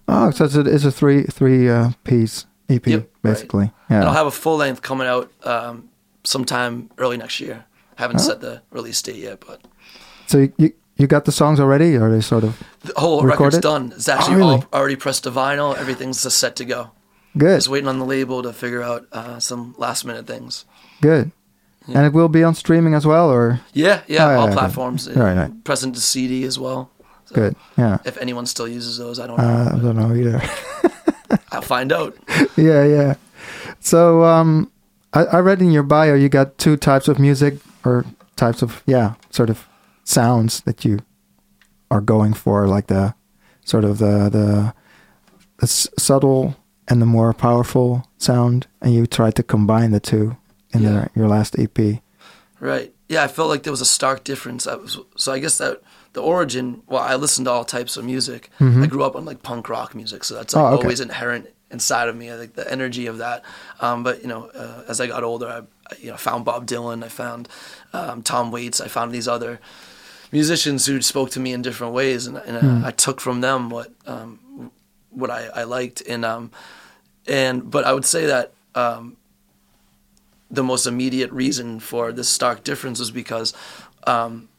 Oh, 0.07 0.31
so 0.31 0.45
it's 0.45 0.55
a, 0.55 0.61
it's 0.61 0.83
a 0.83 0.91
three 0.91 1.23
three 1.23 1.69
uh, 1.69 1.91
piece 2.03 2.45
EP 2.69 2.85
Yep, 2.85 2.99
right. 3.01 3.09
basically. 3.21 3.71
And 3.89 4.03
I'll 4.03 4.13
have 4.13 4.27
a 4.27 4.31
full 4.31 4.57
length 4.57 4.81
coming 4.81 5.07
out 5.07 5.31
um, 5.45 5.89
sometime 6.23 6.89
early 6.97 7.17
next 7.17 7.39
year. 7.39 7.65
Haven't 8.01 8.19
set 8.19 8.41
the 8.41 8.61
release 8.71 9.01
date 9.01 9.15
yet, 9.17 9.43
but 9.45 9.61
So 10.27 10.39
you, 10.39 10.53
you 10.57 10.73
you 10.97 11.07
got 11.07 11.25
the 11.25 11.31
songs 11.31 11.59
already, 11.59 11.95
or 11.95 12.07
are 12.07 12.11
they 12.11 12.21
sort 12.21 12.43
of 12.43 12.61
the 12.81 12.93
whole 12.97 13.21
Recorded? 13.23 13.29
record's 13.29 13.57
done. 13.59 13.93
It's 13.95 14.09
actually 14.09 14.35
Oh, 14.35 14.37
really? 14.37 14.55
all 14.55 14.79
already 14.79 14.95
pressed 14.95 15.23
to 15.23 15.31
vinyl. 15.31 15.77
Everything's 15.77 16.21
just 16.23 16.37
set 16.37 16.55
to 16.57 16.65
go. 16.65 16.91
good? 17.37 17.57
Just 17.57 17.69
waiting 17.69 17.87
on 17.87 17.99
the 17.99 18.05
label 18.05 18.43
to 18.43 18.51
figure 18.53 18.81
out 18.83 19.05
uh, 19.11 19.39
some 19.39 19.73
last 19.77 20.03
minute 20.05 20.25
things. 20.27 20.65
Good. 21.01 21.31
And 21.87 22.05
it 22.05 22.13
will 22.13 22.29
be 22.29 22.43
on 22.43 22.53
streaming 22.55 22.93
as 22.93 23.05
well, 23.07 23.29
or 23.31 23.61
Yeah, 23.73 24.01
yeah, 24.07 24.25
Oh, 24.27 24.39
all 24.41 24.47
yeah, 24.49 24.53
platforms. 24.53 25.09
Right, 25.09 25.35
right. 25.35 25.63
Present 25.63 25.95
to 25.95 26.01
CD 26.01 26.43
as 26.43 26.57
well. 26.59 26.89
So 27.25 27.35
good? 27.35 27.55
Yeah. 27.77 27.97
If 28.05 28.17
anyone 28.17 28.45
still 28.45 28.67
uses 28.67 28.97
those, 28.97 29.19
I 29.19 29.25
don't 29.27 29.37
know. 29.37 29.43
Uh, 29.43 29.69
I 29.73 29.79
don't 29.79 29.95
know 29.95 30.13
either. 30.13 30.41
I'll 31.51 31.61
find 31.63 31.91
out. 31.91 32.15
yeah, 32.57 32.83
yeah. 32.85 33.13
So 33.79 34.23
um, 34.23 34.69
I, 35.13 35.25
I 35.25 35.39
read 35.39 35.61
in 35.61 35.71
your 35.71 35.83
bio 35.83 36.13
you 36.13 36.29
got 36.29 36.57
two 36.57 36.77
types 36.77 37.07
of 37.07 37.17
music 37.19 37.55
or 37.85 38.05
types 38.35 38.61
of 38.61 38.83
yeah 38.85 39.13
sort 39.29 39.49
of 39.49 39.67
sounds 40.03 40.61
that 40.61 40.83
you 40.85 40.99
are 41.89 42.01
going 42.01 42.33
for, 42.33 42.67
like 42.67 42.87
the 42.87 43.13
sort 43.65 43.83
of 43.83 43.97
the 43.97 44.29
the, 44.29 44.73
the 45.57 45.63
s- 45.63 45.89
subtle 45.97 46.55
and 46.87 47.01
the 47.01 47.05
more 47.05 47.33
powerful 47.33 48.07
sound, 48.17 48.67
and 48.81 48.93
you 48.93 49.05
try 49.07 49.31
to 49.31 49.43
combine 49.43 49.91
the 49.91 49.99
two 49.99 50.35
in 50.73 50.81
Yeah. 50.83 50.89
the, 50.91 51.09
your 51.19 51.27
last 51.27 51.57
EP. 51.59 52.01
Right. 52.59 52.93
Yeah, 53.09 53.23
I 53.23 53.27
felt 53.27 53.49
like 53.49 53.63
there 53.63 53.71
was 53.73 53.81
a 53.81 53.85
stark 53.85 54.23
difference. 54.23 54.67
I 54.67 54.75
was, 54.75 54.97
so 55.17 55.33
I 55.33 55.39
guess 55.39 55.57
that 55.57 55.81
the 56.13 56.21
origin. 56.21 56.81
Well, 56.87 57.01
I 57.01 57.15
listened 57.15 57.45
to 57.45 57.51
all 57.51 57.65
types 57.65 57.97
of 57.97 58.05
music. 58.05 58.49
I 58.59 58.85
grew 58.87 59.03
up 59.03 59.15
on 59.15 59.25
like 59.25 59.43
punk 59.43 59.67
rock 59.69 59.93
music, 59.95 60.23
so 60.23 60.35
that's 60.35 60.53
like 60.55 60.63
Mm-hmm. 60.63 60.73
Oh, 60.73 60.77
okay. 60.77 60.83
always 60.83 60.99
inherent 61.01 61.47
inside 61.71 62.07
of 62.09 62.15
me. 62.15 62.31
I 62.31 62.37
think 62.37 62.53
the 62.55 62.69
energy 62.71 63.07
of 63.07 63.17
that. 63.17 63.43
Um, 63.81 64.03
but 64.03 64.21
you 64.21 64.27
know, 64.27 64.45
uh, 64.53 64.83
as 64.87 65.01
I 65.01 65.07
got 65.07 65.23
older, 65.23 65.47
I, 65.47 65.61
you 65.99 66.11
know 66.11 66.17
found 66.17 66.45
Bob 66.45 66.65
Dylan. 66.67 67.03
I 67.03 67.09
found 67.09 67.47
um, 67.93 68.21
Tom 68.23 68.51
Waits. 68.51 68.79
I 68.81 68.87
found 68.87 69.11
these 69.11 69.27
other 69.27 69.59
musicians 70.31 70.85
who 70.85 71.01
spoke 71.01 71.29
to 71.31 71.39
me 71.39 71.51
in 71.53 71.61
different 71.61 71.93
ways, 71.93 72.27
and, 72.27 72.37
and 72.37 72.57
Hmm. 72.57 72.85
I, 72.85 72.89
I 72.89 72.91
took 72.91 73.19
from 73.19 73.41
them 73.41 73.69
what 73.69 73.91
um, 74.05 74.71
what 75.09 75.29
I, 75.29 75.47
I 75.55 75.63
liked. 75.63 76.01
And 76.07 76.23
um, 76.25 76.51
and 77.27 77.69
but 77.69 77.83
I 77.85 77.93
would 77.93 78.05
say 78.05 78.25
that 78.25 78.53
um, 78.75 79.17
the 80.49 80.63
most 80.63 80.85
immediate 80.85 81.31
reason 81.31 81.79
for 81.79 82.11
this 82.11 82.29
stark 82.29 82.63
difference 82.63 82.99
was 82.99 83.11
because 83.11 83.53
um, 84.05 84.49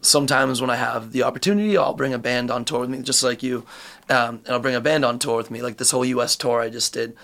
sometimes 0.00 0.60
when 0.60 0.70
I 0.70 0.76
have 0.76 1.12
the 1.12 1.22
opportunity, 1.22 1.76
I'll 1.76 1.94
bring 1.94 2.14
a 2.14 2.18
band 2.18 2.50
on 2.50 2.64
tour 2.64 2.80
with 2.80 2.90
me, 2.90 3.02
just 3.02 3.22
like 3.22 3.42
you, 3.42 3.64
um, 4.08 4.40
and 4.44 4.48
I'll 4.48 4.60
bring 4.60 4.74
a 4.74 4.80
band 4.80 5.04
on 5.04 5.18
tour 5.18 5.36
with 5.36 5.50
me. 5.50 5.62
Like 5.62 5.76
this 5.78 5.90
whole 5.90 6.04
U.S. 6.04 6.36
tour 6.36 6.60
I 6.60 6.68
just 6.70 6.92
did, 6.92 7.16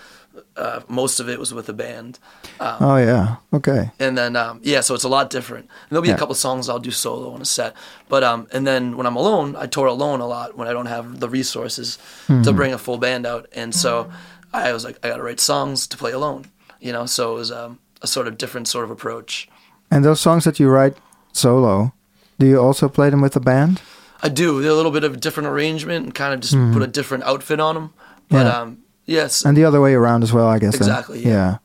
uh, 0.56 0.80
most 0.88 1.20
of 1.20 1.28
it 1.28 1.38
was 1.38 1.52
with 1.54 1.68
a 1.68 1.72
band, 1.72 2.18
Oh 2.60 2.96
yeah, 2.96 3.36
okay. 3.52 3.90
and 3.98 4.16
then 4.18 4.36
um, 4.36 4.60
yeah, 4.62 4.80
so 4.80 4.94
it's 4.94 5.04
a 5.04 5.08
lot 5.08 5.30
different. 5.30 5.64
And 5.66 5.88
there'll 5.90 6.02
be 6.02 6.08
Yeah. 6.08 6.14
a 6.14 6.18
couple 6.18 6.34
songs 6.34 6.68
I'll 6.68 6.78
do 6.78 6.90
solo 6.90 7.32
on 7.34 7.40
a 7.40 7.44
set, 7.44 7.74
but 8.08 8.22
um, 8.24 8.46
and 8.52 8.66
then 8.66 8.96
when 8.96 9.06
I'm 9.06 9.16
alone, 9.16 9.56
I 9.56 9.66
tour 9.66 9.86
alone 9.86 10.20
a 10.20 10.26
lot 10.26 10.56
when 10.56 10.68
I 10.68 10.72
don't 10.72 10.86
have 10.86 11.20
the 11.20 11.28
resources 11.28 11.98
to 12.28 12.52
bring 12.52 12.72
a 12.72 12.78
full 12.78 12.98
band 12.98 13.26
out, 13.26 13.46
and 13.54 13.74
so 13.74 14.10
I 14.52 14.72
was 14.72 14.84
like, 14.84 14.98
I 15.04 15.08
got 15.08 15.16
to 15.16 15.22
write 15.22 15.40
songs 15.40 15.86
to 15.88 15.96
play 15.96 16.12
alone, 16.12 16.44
you 16.80 16.92
know. 16.92 17.06
So 17.06 17.32
it 17.32 17.38
was 17.38 17.50
um, 17.52 17.78
a 18.02 18.06
sort 18.06 18.26
of 18.28 18.36
different 18.38 18.68
sort 18.68 18.84
of 18.84 18.90
approach. 18.90 19.48
And 19.90 20.04
those 20.04 20.20
songs 20.20 20.44
that 20.44 20.58
you 20.58 20.68
write 20.68 20.96
solo, 21.32 21.92
do 22.38 22.46
you 22.46 22.58
also 22.60 22.88
play 22.88 23.10
them 23.10 23.20
with 23.20 23.32
the 23.34 23.40
band? 23.40 23.80
I 24.22 24.28
do. 24.28 24.62
They're 24.62 24.70
a 24.70 24.74
little 24.74 24.90
bit 24.92 25.04
of 25.04 25.14
a 25.14 25.16
different 25.16 25.48
arrangement 25.48 26.04
and 26.06 26.14
kind 26.14 26.32
of 26.34 26.40
just 26.40 26.54
put 26.72 26.82
a 26.82 26.86
different 26.86 27.24
outfit 27.24 27.60
on 27.60 27.74
them. 27.74 27.90
But 28.30 28.46
Yeah. 28.46 28.58
um, 28.60 28.78
yes, 29.06 29.44
And 29.44 29.56
the 29.56 29.64
other 29.64 29.80
way 29.80 29.94
around 29.94 30.22
as 30.22 30.32
well, 30.32 30.46
I 30.46 30.58
guess. 30.58 30.74
Exactly, 30.74 31.24
yeah. 31.24 31.58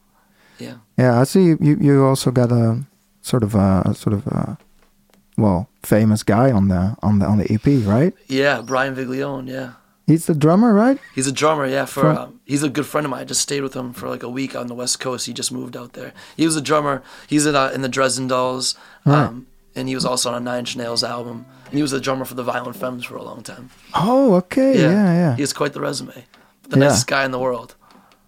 yeah. 0.60 0.68
yeah, 0.68 0.76
Yeah, 0.98 1.20
I 1.20 1.24
see 1.24 1.46
you. 1.46 1.78
You, 1.80 2.06
also 2.06 2.32
got 2.32 2.52
a 2.52 2.84
sort 3.22 3.44
of 3.44 3.56
a, 3.56 3.94
sort 3.96 4.14
of 4.14 4.28
a, 4.28 4.58
well 5.38 5.70
famous 5.84 6.24
guy 6.24 6.52
on 6.52 6.68
the 6.68 6.98
on 7.02 7.20
the 7.20 7.26
on 7.26 7.38
the 7.38 7.52
EP, 7.52 7.86
right? 7.86 8.14
yeah. 8.28 8.62
Brian 8.62 8.96
Viglione, 8.96 9.50
yeah. 9.50 9.74
He's 10.10 10.26
the 10.26 10.34
drummer, 10.34 10.74
right? 10.74 10.98
He's 11.14 11.28
a 11.28 11.32
drummer, 11.32 11.68
yeah. 11.68 11.86
For 11.86 12.08
um, 12.08 12.42
he's 12.46 12.64
a 12.64 12.70
good 12.70 12.88
friend 12.88 13.06
of 13.06 13.12
mine. 13.12 13.22
I 13.22 13.26
just 13.26 13.42
stayed 13.42 13.62
with 13.62 13.76
him 13.76 13.94
for 13.94 14.10
like 14.10 14.24
a 14.24 14.30
week 14.30 14.56
on 14.56 14.66
the 14.66 14.74
West 14.74 15.00
Coast. 15.00 15.28
He 15.28 15.34
just 15.34 15.52
moved 15.52 15.78
out 15.78 15.94
there. 15.94 16.14
He 16.36 16.46
was 16.46 16.56
a 16.56 16.62
drummer. 16.62 17.04
He's 17.28 17.46
in 17.46 17.56
uh, 17.56 17.70
in 17.76 17.84
the 17.84 17.90
Dresden 17.90 18.28
Dolls, 18.28 18.74
um, 19.06 19.46
and 19.76 19.88
he 19.88 19.94
was 19.94 20.06
also 20.06 20.32
on 20.32 20.36
a 20.36 20.40
Nine 20.40 20.60
Inch 20.60 20.76
Nails 20.76 21.04
album. 21.04 21.46
And 21.66 21.76
he 21.76 21.84
was 21.84 21.92
the 21.92 22.00
drummer 22.00 22.26
for 22.26 22.34
the 22.34 22.42
Violent 22.42 22.76
Femmes 22.76 23.06
for 23.06 23.18
a 23.18 23.24
long 23.24 23.44
time. 23.44 23.70
Oh, 23.94 24.34
okay. 24.38 24.80
Yeah, 24.80 25.14
yeah, 25.14 25.36
He 25.36 25.44
has 25.44 25.54
quite 25.54 25.74
the 25.74 25.82
resume. 25.82 26.26
The 26.70 26.78
Yeah. 26.80 26.88
nicest 26.88 27.08
guy 27.08 27.26
in 27.26 27.32
the 27.32 27.40
world. 27.40 27.76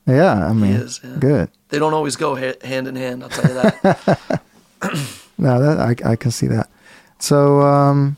yeah. 0.07 0.47
I 0.49 0.53
mean, 0.53 0.73
is, 0.73 0.99
yeah. 1.03 1.15
good. 1.19 1.49
They 1.69 1.79
don't 1.79 1.93
always 1.93 2.15
go 2.15 2.35
ha- 2.35 2.59
hand 2.67 2.87
in 2.87 2.95
hand. 2.95 3.23
I'll 3.23 3.29
tell 3.29 3.47
you 3.49 3.55
that. 3.61 4.41
No, 5.37 5.59
that 5.59 5.79
I 5.79 6.11
I 6.11 6.15
can 6.15 6.29
see 6.31 6.47
that. 6.47 6.69
So, 7.17 7.61
um, 7.61 8.17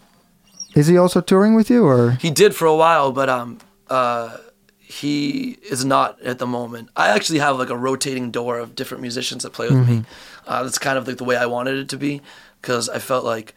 is 0.76 0.88
he 0.88 0.98
also 0.98 1.22
touring 1.22 1.56
with 1.56 1.70
you, 1.70 1.86
or 1.86 2.12
He 2.20 2.30
did 2.32 2.54
for 2.54 2.66
a 2.68 2.76
while, 2.76 3.12
but 3.14 3.30
um, 3.30 3.60
uh, 3.90 4.38
he 4.80 5.58
is 5.72 5.86
not 5.86 6.22
at 6.22 6.40
the 6.40 6.46
moment. 6.48 6.90
I 6.98 7.10
actually 7.16 7.40
have 7.40 7.58
like 7.58 7.70
a 7.70 7.78
rotating 7.78 8.30
door 8.32 8.60
of 8.60 8.76
different 8.76 9.02
musicians 9.02 9.44
that 9.44 9.54
play 9.54 9.70
with 9.70 9.88
me. 9.88 10.04
Uh, 10.48 10.64
that's 10.64 10.78
kind 10.80 10.98
of 10.98 11.08
like 11.08 11.18
the 11.18 11.24
way 11.24 11.38
I 11.38 11.46
wanted 11.46 11.78
it 11.78 11.88
to 11.90 11.98
be, 11.98 12.22
because 12.62 12.90
I 12.90 13.00
felt 13.00 13.24
like 13.24 13.54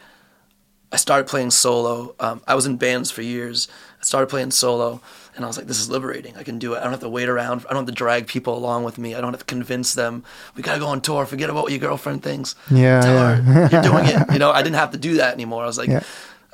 I 0.93 0.97
started 0.97 1.27
playing 1.27 1.51
solo. 1.51 2.15
Um, 2.21 2.43
I 2.47 2.55
was 2.55 2.67
in 2.67 2.77
bands 2.77 3.11
for 3.11 3.23
years. 3.23 3.67
I 4.01 4.05
started 4.05 4.29
playing 4.29 4.53
solo, 4.53 5.01
and 5.37 5.45
I 5.45 5.49
was 5.49 5.57
like, 5.57 5.67
"This 5.67 5.79
is 5.79 5.89
liberating. 5.89 6.35
I 6.37 6.43
can 6.43 6.59
do 6.59 6.75
it. 6.75 6.79
I 6.79 6.83
don't 6.83 6.91
have 6.93 7.01
to 7.01 7.09
wait 7.09 7.29
around. 7.29 7.65
I 7.69 7.75
don't 7.75 7.83
have 7.85 7.87
to 7.87 7.93
drag 7.93 8.27
people 8.27 8.57
along 8.57 8.83
with 8.85 8.99
me. 8.99 9.15
I 9.15 9.21
don't 9.21 9.33
have 9.33 9.41
to 9.41 9.47
convince 9.47 9.95
them. 9.95 10.25
We 10.57 10.63
gotta 10.63 10.81
go 10.81 10.87
on 10.89 11.01
tour. 11.01 11.25
Forget 11.27 11.51
about 11.51 11.63
what 11.65 11.73
your 11.73 11.81
girlfriend 11.81 12.23
thinks. 12.23 12.55
Yeah, 12.71 13.01
Tell 13.01 13.15
yeah. 13.15 13.35
her 13.37 13.69
you're 13.71 13.83
doing 13.83 14.07
it. 14.07 14.17
You 14.33 14.39
know, 14.41 14.51
I 14.51 14.63
didn't 14.63 14.77
have 14.77 14.91
to 14.93 14.99
do 14.99 15.15
that 15.19 15.33
anymore. 15.35 15.63
I 15.63 15.67
was 15.67 15.79
like, 15.79 15.89
Yeah. 15.89 16.03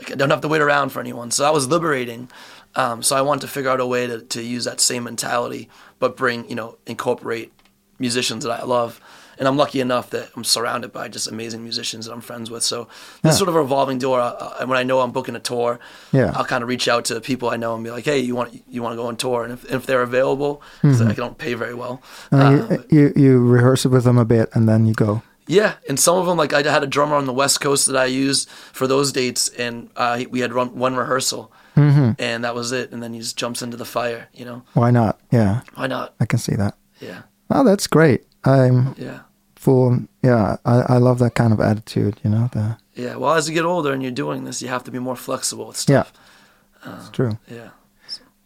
I 0.09 0.15
don't 0.17 0.31
have 0.31 0.41
to 0.43 0.49
wait 0.49 0.61
around 0.61 0.91
for 0.91 1.01
anyone. 1.01 1.31
So 1.31 1.45
that 1.45 1.53
was 1.55 1.69
liberating. 1.69 2.29
Um, 2.75 3.03
so 3.03 3.15
I 3.17 3.23
wanted 3.23 3.43
to 3.43 3.49
figure 3.49 3.71
out 3.71 3.81
a 3.81 3.87
way 3.87 4.07
to, 4.07 4.21
to 4.21 4.43
use 4.43 4.65
that 4.65 4.81
same 4.81 5.05
mentality, 5.05 5.69
but 6.01 6.17
bring, 6.17 6.49
you 6.49 6.57
know, 6.57 6.79
incorporate 6.87 7.53
musicians 7.99 8.45
that 8.45 8.61
I 8.61 8.65
love. 8.65 9.01
And 9.39 9.49
I'm 9.49 9.57
lucky 9.57 9.81
enough 9.81 10.11
that 10.11 10.29
I'm 10.37 10.45
surrounded 10.45 10.93
by 10.93 11.09
just 11.09 11.27
amazing 11.27 11.63
musicians 11.63 12.07
that 12.07 12.13
I'm 12.13 12.21
friends 12.21 12.51
with. 12.51 12.63
So 12.63 12.89
this 13.23 13.33
Yeah. 13.35 13.39
sort 13.39 13.49
of 13.49 13.55
a 13.57 13.61
revolving 13.61 13.99
door. 13.99 14.21
Uh, 14.21 14.55
and 14.61 14.69
when 14.71 14.79
I 14.79 14.83
know 14.83 15.01
I'm 15.01 15.11
booking 15.13 15.35
a 15.37 15.41
tour, 15.41 15.79
Yeah. 16.13 16.33
I'll 16.35 16.45
kind 16.45 16.63
of 16.63 16.69
reach 16.69 16.87
out 16.89 17.05
to 17.07 17.21
people 17.21 17.49
I 17.51 17.57
know 17.57 17.75
and 17.75 17.83
be 17.85 17.91
like, 17.91 18.05
"Hey, 18.05 18.19
you 18.21 18.35
want 18.37 18.51
you 18.69 18.83
want 18.83 18.93
to 18.93 18.97
go 18.97 19.07
on 19.09 19.17
tour?" 19.17 19.45
And 19.45 19.53
if, 19.53 19.65
if 19.73 19.87
they're 19.87 20.03
available, 20.03 20.61
'cause 20.83 21.01
I 21.03 21.13
don't 21.15 21.39
pay 21.39 21.55
very 21.55 21.75
well. 21.75 22.01
uh, 22.33 22.37
uh, 22.37 22.77
you, 22.91 23.13
you 23.17 23.23
you 23.23 23.41
rehearse 23.41 23.85
it 23.87 23.91
with 23.91 24.05
them 24.05 24.19
a 24.19 24.25
bit, 24.25 24.49
and 24.55 24.69
then 24.69 24.87
you 24.87 24.95
go? 24.95 25.23
yeah, 25.49 25.73
and 25.89 25.99
some 25.99 26.17
of 26.17 26.27
them, 26.27 26.39
like 26.39 26.53
I 26.53 26.63
had 26.63 26.83
a 26.85 26.87
drummer 26.87 27.17
on 27.17 27.27
the 27.27 27.33
West 27.33 27.61
Coast 27.61 27.87
that 27.87 27.97
I 27.97 28.05
used 28.07 28.49
for 28.73 28.87
those 28.87 29.13
dates, 29.13 29.49
and 29.59 29.89
uh, 29.97 30.23
we 30.31 30.41
had 30.41 30.53
run 30.53 30.69
one 30.79 30.95
rehearsal, 30.97 31.51
and 31.77 32.45
that 32.45 32.55
was 32.55 32.71
it. 32.73 32.93
And 32.93 33.03
then 33.03 33.13
he 33.13 33.21
just 33.21 33.37
jumps 33.37 33.61
into 33.63 33.77
the 33.77 33.85
fire. 33.85 34.29
You 34.33 34.45
know, 34.45 34.63
Why 34.75 34.91
not? 34.91 35.19
Yeah, 35.31 35.61
why 35.75 35.87
not? 35.89 36.15
I 36.21 36.27
can 36.27 36.39
see 36.39 36.55
that. 36.57 36.75
Yeah, 37.01 37.23
Oh, 37.51 37.65
that's 37.65 37.87
great. 37.87 38.23
I'm 38.45 38.95
yeah, 38.99 39.21
full. 39.57 40.01
Yeah, 40.23 40.57
I, 40.65 40.81
I 40.95 40.97
love 40.99 41.19
that 41.21 41.35
kind 41.35 41.53
of 41.53 41.61
attitude. 41.61 42.21
You 42.25 42.31
know, 42.31 42.51
the 42.53 42.79
yeah. 42.95 43.17
Well, 43.17 43.35
as 43.35 43.49
you 43.49 43.55
get 43.55 43.65
older 43.65 43.93
and 43.93 44.03
you're 44.03 44.13
doing 44.13 44.45
this, 44.45 44.63
you 44.63 44.69
have 44.69 44.85
to 44.85 44.91
be 44.91 44.99
more 44.99 45.17
flexible 45.17 45.67
with 45.69 45.77
stuff 45.77 46.13
yeah, 46.13 46.83
stuff. 46.83 47.01
it's 47.01 47.11
true. 47.11 47.39
Yeah, 47.51 47.71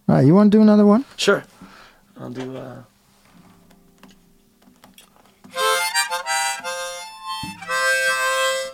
All 0.09 0.17
right, 0.17 0.27
you 0.27 0.35
want 0.35 0.53
to 0.53 0.59
do 0.59 0.63
another 0.63 0.87
one? 0.87 1.05
sure. 1.17 1.45
I'll 2.19 2.31
do. 2.31 2.57
Uh... 2.57 2.83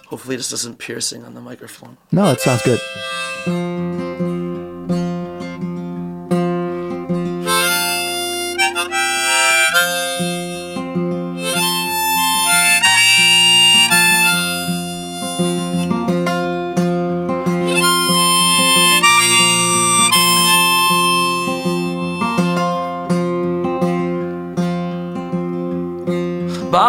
Hopefully, 0.09 0.37
this 0.37 0.53
isn't 0.53 0.79
piercing 0.79 1.25
on 1.25 1.35
the 1.35 1.41
microphone. 1.41 1.97
No, 2.11 2.31
it 2.33 2.41
sounds 2.41 2.63
good. 2.63 2.81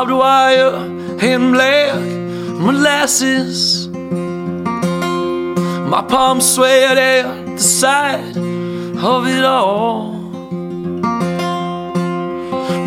Barbed 0.04 0.20
wire 0.20 0.76
and 1.22 1.54
black 1.54 1.96
molasses. 2.60 3.88
My 5.88 6.02
palms 6.10 6.56
sweat 6.56 6.98
at 6.98 7.46
the 7.46 7.58
sight 7.58 8.36
of 8.98 9.28
it 9.28 9.46
all. 9.46 10.12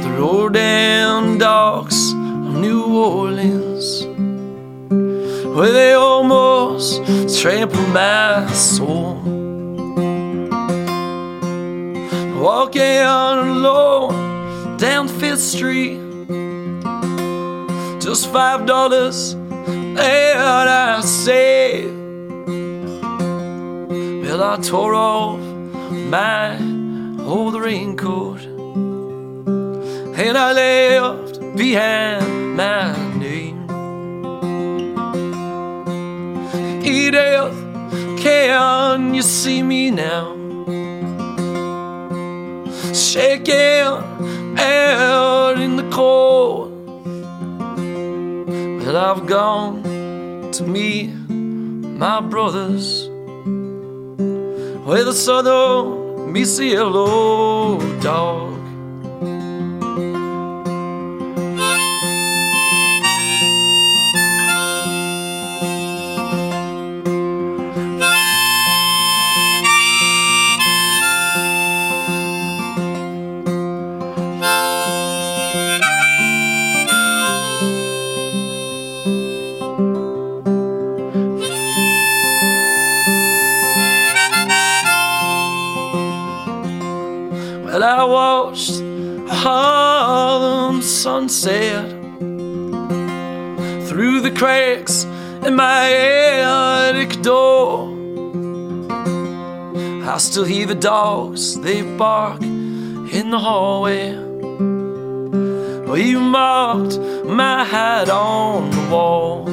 The 0.02 0.10
road 0.18 0.54
down 0.54 1.38
docks 1.38 2.12
of 2.12 2.54
New 2.60 2.84
Orleans, 2.84 4.04
where 5.56 5.72
they 5.72 5.94
almost 5.94 7.02
trampled 7.40 7.88
my 7.94 8.46
soul. 8.52 9.22
Walking 12.38 13.00
alone 13.00 14.76
down 14.76 15.08
Fifth 15.08 15.40
Street, 15.40 16.05
just 18.06 18.32
five 18.32 18.66
dollars, 18.66 19.32
and 19.32 19.98
I 19.98 21.00
saved. 21.00 21.92
Well, 24.22 24.42
I 24.44 24.56
tore 24.62 24.94
off 24.94 25.40
my 25.90 26.56
old 27.24 27.56
raincoat 27.56 28.42
and 30.22 30.38
I 30.38 30.52
left 30.52 31.40
behind 31.56 32.56
my 32.56 32.94
name. 33.18 33.66
Edith, 36.84 37.58
can 38.22 39.14
you 39.14 39.22
see 39.22 39.64
me 39.64 39.90
now? 39.90 40.36
Shaking 42.94 44.05
Well, 48.96 49.14
I've 49.14 49.26
gone 49.26 50.52
to 50.52 50.62
meet 50.62 51.08
my 51.28 52.22
brothers 52.22 53.10
where 54.86 55.04
the 55.04 55.12
southern 55.12 56.32
meets 56.32 56.56
the 56.56 56.64
yellow 56.64 57.78
dog. 58.00 58.55
Dogs, 100.86 101.58
they 101.62 101.82
bark 101.82 102.40
in 102.40 103.30
the 103.30 103.38
hallway. 103.40 104.10
You 106.06 106.20
marked 106.20 106.96
my 107.24 107.64
hat 107.64 108.08
on 108.08 108.70
the 108.70 108.82
wall. 108.88 109.46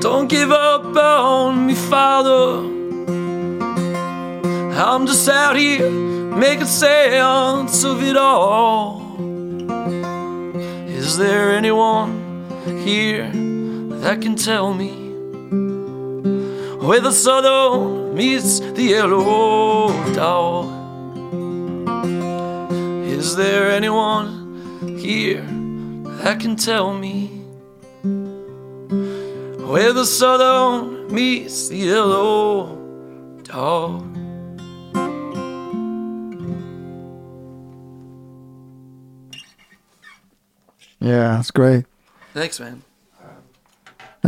Don't 0.00 0.28
give 0.28 0.50
up 0.50 0.94
on 0.94 1.64
me, 1.66 1.74
Father. 1.74 2.68
I'm 4.84 5.06
just 5.06 5.26
out 5.26 5.56
here 5.56 5.88
making 5.90 6.66
sense 6.66 7.82
of 7.82 8.02
it 8.02 8.18
all. 8.18 9.16
Is 10.86 11.16
there 11.16 11.52
anyone 11.52 12.12
here 12.84 13.30
that 14.02 14.20
can 14.20 14.36
tell 14.36 14.74
me 14.74 15.07
where 16.88 17.00
the 17.00 17.12
southern 17.12 18.14
meets 18.14 18.60
the 18.60 18.82
yellow 18.82 19.88
dog? 20.14 20.64
Is 23.04 23.36
there 23.36 23.70
anyone 23.70 24.96
here 24.98 25.44
that 26.22 26.40
can 26.40 26.56
tell 26.56 26.94
me 26.94 27.26
where 29.66 29.92
the 29.92 30.06
southern 30.06 31.12
meets 31.12 31.68
the 31.68 31.76
yellow 31.76 32.74
dog? 33.42 34.16
Yeah, 41.00 41.36
that's 41.36 41.50
great. 41.50 41.84
Thanks, 42.32 42.58
man. 42.58 42.82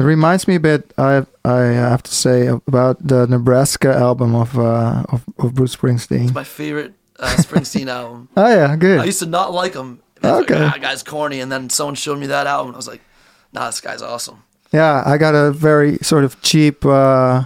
It 0.01 0.05
reminds 0.05 0.49
me 0.49 0.55
a 0.55 0.61
bit. 0.61 0.95
I 0.97 1.27
I 1.45 1.61
have 1.77 2.03
to 2.05 2.11
say 2.11 2.47
about 2.47 3.07
the 3.07 3.27
Nebraska 3.27 3.95
album 3.95 4.35
of 4.35 4.59
uh, 4.59 5.05
of, 5.11 5.25
of 5.39 5.55
Bruce 5.55 5.77
Springsteen. 5.77 6.25
It's 6.25 6.35
my 6.35 6.45
favorite 6.45 6.95
uh, 7.19 7.37
Springsteen 7.39 7.89
album. 7.99 8.31
Oh 8.35 8.49
yeah, 8.49 8.75
good. 8.77 8.99
I 8.99 9.05
used 9.05 9.19
to 9.19 9.27
not 9.27 9.53
like 9.53 9.75
him. 9.75 10.01
Okay. 10.25 10.59
Like, 10.59 10.75
ah, 10.75 10.79
guy's 10.81 11.03
corny. 11.03 11.41
And 11.41 11.53
then 11.53 11.69
someone 11.71 11.95
showed 11.97 12.19
me 12.19 12.27
that 12.29 12.47
album. 12.47 12.69
And 12.69 12.77
I 12.77 12.79
was 12.79 12.89
like, 12.89 13.03
nah, 13.53 13.67
this 13.67 13.81
guy's 13.81 14.03
awesome. 14.03 14.43
Yeah, 14.73 15.03
I 15.05 15.19
got 15.19 15.35
a 15.35 15.51
very 15.53 15.99
sort 15.99 16.25
of 16.25 16.41
cheap 16.43 16.85
uh, 16.87 17.45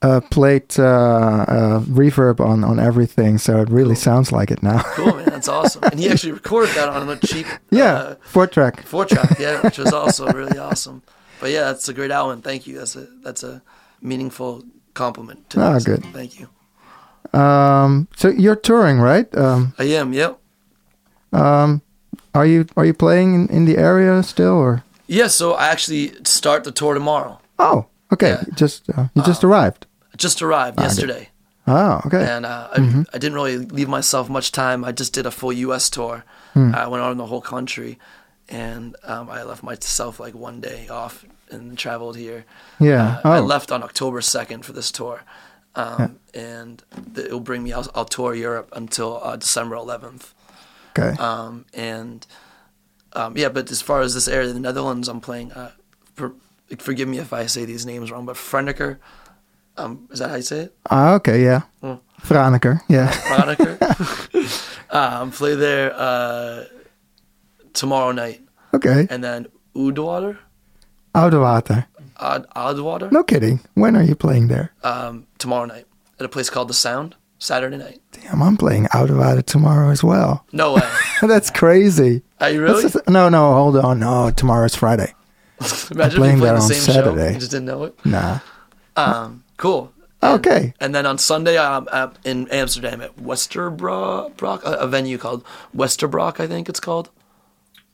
uh, 0.00 0.20
plate 0.30 0.78
uh, 0.78 1.44
uh, 1.46 1.80
reverb 1.82 2.40
on 2.40 2.64
on 2.64 2.80
everything, 2.80 3.38
so 3.38 3.60
it 3.60 3.70
really 3.70 3.94
sounds 3.94 4.32
like 4.32 4.50
it 4.50 4.62
now. 4.62 4.82
Cool, 4.94 5.14
man. 5.14 5.26
That's 5.26 5.48
awesome. 5.58 5.84
And 5.84 6.00
he 6.00 6.08
actually 6.08 6.32
recorded 6.32 6.74
that 6.74 6.88
on 6.88 7.08
a 7.08 7.16
cheap 7.16 7.46
yeah, 7.70 7.94
uh, 7.94 8.14
four 8.22 8.46
track. 8.46 8.82
four 8.82 9.04
track, 9.04 9.38
yeah, 9.38 9.60
which 9.60 9.78
was 9.78 9.92
also 9.92 10.26
really 10.32 10.58
awesome. 10.58 11.02
But 11.42 11.50
yeah, 11.50 11.64
that's 11.64 11.88
a 11.88 11.92
great 11.92 12.10
album. 12.12 12.40
Thank 12.40 12.66
you. 12.68 12.78
That's 12.78 12.94
a 12.96 13.06
that's 13.24 13.42
a 13.42 13.60
meaningful 14.00 14.62
compliment. 14.94 15.50
To 15.50 15.60
Ah, 15.60 15.74
me. 15.74 15.80
So 15.80 15.86
good. 15.96 16.04
Thank 16.14 16.38
you. 16.38 16.46
Um, 17.38 18.06
so 18.16 18.28
you're 18.28 18.56
touring, 18.56 19.00
right? 19.00 19.26
Um, 19.36 19.74
I 19.78 19.84
am. 19.98 20.12
Yep. 20.12 20.38
um, 21.32 21.82
are 22.34 22.46
you 22.46 22.66
are 22.76 22.84
you 22.86 22.94
playing 22.94 23.34
in, 23.34 23.48
in 23.48 23.64
the 23.64 23.76
area 23.76 24.22
still, 24.22 24.54
or? 24.54 24.84
Yeah. 25.08 25.28
So 25.28 25.52
I 25.54 25.68
actually 25.68 26.12
start 26.24 26.64
the 26.64 26.72
tour 26.72 26.94
tomorrow. 26.94 27.40
Oh, 27.58 27.86
okay. 28.12 28.30
Yeah. 28.30 28.44
Just 28.54 28.88
uh, 28.96 29.08
you 29.14 29.22
just 29.22 29.42
arrived. 29.44 29.86
Just 30.16 30.42
arrived 30.42 30.78
Ah, 30.78 30.82
good. 30.82 30.88
yesterday. 30.90 31.28
Oh, 31.66 32.00
okay. 32.06 32.24
and 32.36 32.44
uh, 32.46 32.68
I, 32.72 32.78
Mm-hmm. 32.78 33.02
I 33.14 33.18
didn't 33.18 33.34
really 33.34 33.58
leave 33.58 33.88
myself 33.88 34.28
much 34.28 34.50
time. 34.52 34.84
I 34.84 34.92
just 34.92 35.12
did 35.14 35.26
a 35.26 35.30
full 35.30 35.52
U.S. 35.66 35.88
tour. 35.90 36.24
Hmm. 36.54 36.74
I 36.74 36.86
went 36.88 37.02
on 37.04 37.16
the 37.18 37.26
whole 37.26 37.40
country, 37.40 37.98
and 38.48 38.96
um, 39.04 39.30
I 39.30 39.42
left 39.42 39.62
myself 39.62 40.18
like 40.20 40.34
one 40.34 40.60
day 40.60 40.88
off 40.88 41.24
and 41.50 41.76
traveled 41.78 42.16
here. 42.16 42.44
Yeah. 42.80 43.20
Uh, 43.24 43.28
I 43.30 43.38
Oh. 43.38 43.42
left 43.42 43.70
on 43.72 43.82
October 43.82 44.20
second 44.20 44.64
for 44.64 44.72
this 44.72 44.90
tour, 44.90 45.22
um, 45.74 46.18
and 46.34 46.82
th- 47.14 47.26
it'll 47.26 47.40
bring 47.40 47.62
me. 47.62 47.72
I'll, 47.72 47.88
I'll 47.94 48.04
tour 48.04 48.34
Europe 48.34 48.68
until 48.74 49.20
uh, 49.22 49.36
December 49.36 49.76
eleventh. 49.76 50.34
Okay. 50.98 51.16
Um, 51.22 51.64
and 51.74 52.26
um, 53.14 53.36
yeah, 53.36 53.48
but 53.48 53.70
as 53.70 53.80
far 53.82 54.00
as 54.02 54.14
this 54.14 54.28
area, 54.28 54.52
the 54.52 54.60
Netherlands, 54.60 55.08
I'm 55.08 55.20
playing. 55.20 55.52
Uh, 55.52 55.72
for, 56.14 56.32
forgive 56.78 57.08
me 57.08 57.18
if 57.18 57.32
I 57.32 57.46
say 57.46 57.64
these 57.64 57.86
names 57.86 58.10
wrong, 58.10 58.26
but 58.26 58.36
Frenneker. 58.36 58.98
Um, 59.78 60.06
is 60.10 60.18
that 60.18 60.28
how 60.28 60.36
you 60.36 60.42
say 60.42 60.60
it? 60.64 60.76
Ah, 60.90 61.14
okay. 61.14 61.42
Yeah. 61.42 61.62
Mm. 61.82 61.98
Franeker. 62.20 62.80
Yeah. 62.88 63.10
Franeker. 63.10 63.78
um, 64.94 65.30
play 65.30 65.54
there 65.54 65.94
uh, 65.96 66.64
tomorrow 67.74 68.12
night, 68.12 68.40
Okay. 68.74 69.06
and 69.10 69.22
then 69.24 69.46
Oudwater, 69.76 70.38
Oudewater. 71.14 71.86
Odd 72.18 73.12
No 73.12 73.22
kidding. 73.24 73.60
When 73.74 73.96
are 73.96 74.02
you 74.02 74.14
playing 74.14 74.48
there? 74.48 74.72
um, 74.84 75.26
tomorrow 75.38 75.64
night 75.66 75.86
at 76.20 76.26
a 76.26 76.28
place 76.28 76.48
called 76.50 76.68
The 76.68 76.74
Sound. 76.74 77.16
Saturday 77.38 77.76
night. 77.76 78.00
Damn, 78.12 78.40
I'm 78.40 78.56
playing 78.56 78.84
Oudewater 78.94 79.44
tomorrow 79.44 79.90
as 79.90 80.04
well. 80.04 80.44
No 80.52 80.74
way. 80.74 80.88
That's 81.22 81.50
crazy. 81.50 82.22
Are 82.40 82.50
you 82.50 82.62
really? 82.62 82.82
Just- 82.82 83.08
no, 83.08 83.28
no, 83.28 83.52
hold 83.54 83.76
on. 83.78 83.98
No, 83.98 84.30
tomorrow's 84.30 84.76
Friday. 84.76 85.12
Imagine 85.90 86.18
playing 86.18 86.38
there 86.38 86.54
on 86.54 86.60
same 86.60 86.80
show. 86.80 86.92
Saturday. 86.92 87.32
You 87.34 87.38
just 87.40 87.50
didn't 87.50 87.66
know 87.66 87.82
it. 87.84 87.98
Nah. 88.06 88.38
Um, 88.96 89.42
cool. 89.56 89.92
And- 90.22 90.34
Okay. 90.34 90.72
And 90.78 90.94
then 90.94 91.04
on 91.04 91.18
Sunday, 91.18 91.58
I'm 91.58 91.88
at, 91.92 92.16
in 92.24 92.46
Amsterdam 92.52 93.00
at 93.00 93.16
Westerbrock, 93.16 94.62
a, 94.62 94.72
a 94.74 94.86
venue 94.86 95.18
called 95.18 95.44
Westerbrock, 95.76 96.38
I 96.38 96.46
think 96.46 96.68
it's 96.68 96.78
called. 96.78 97.10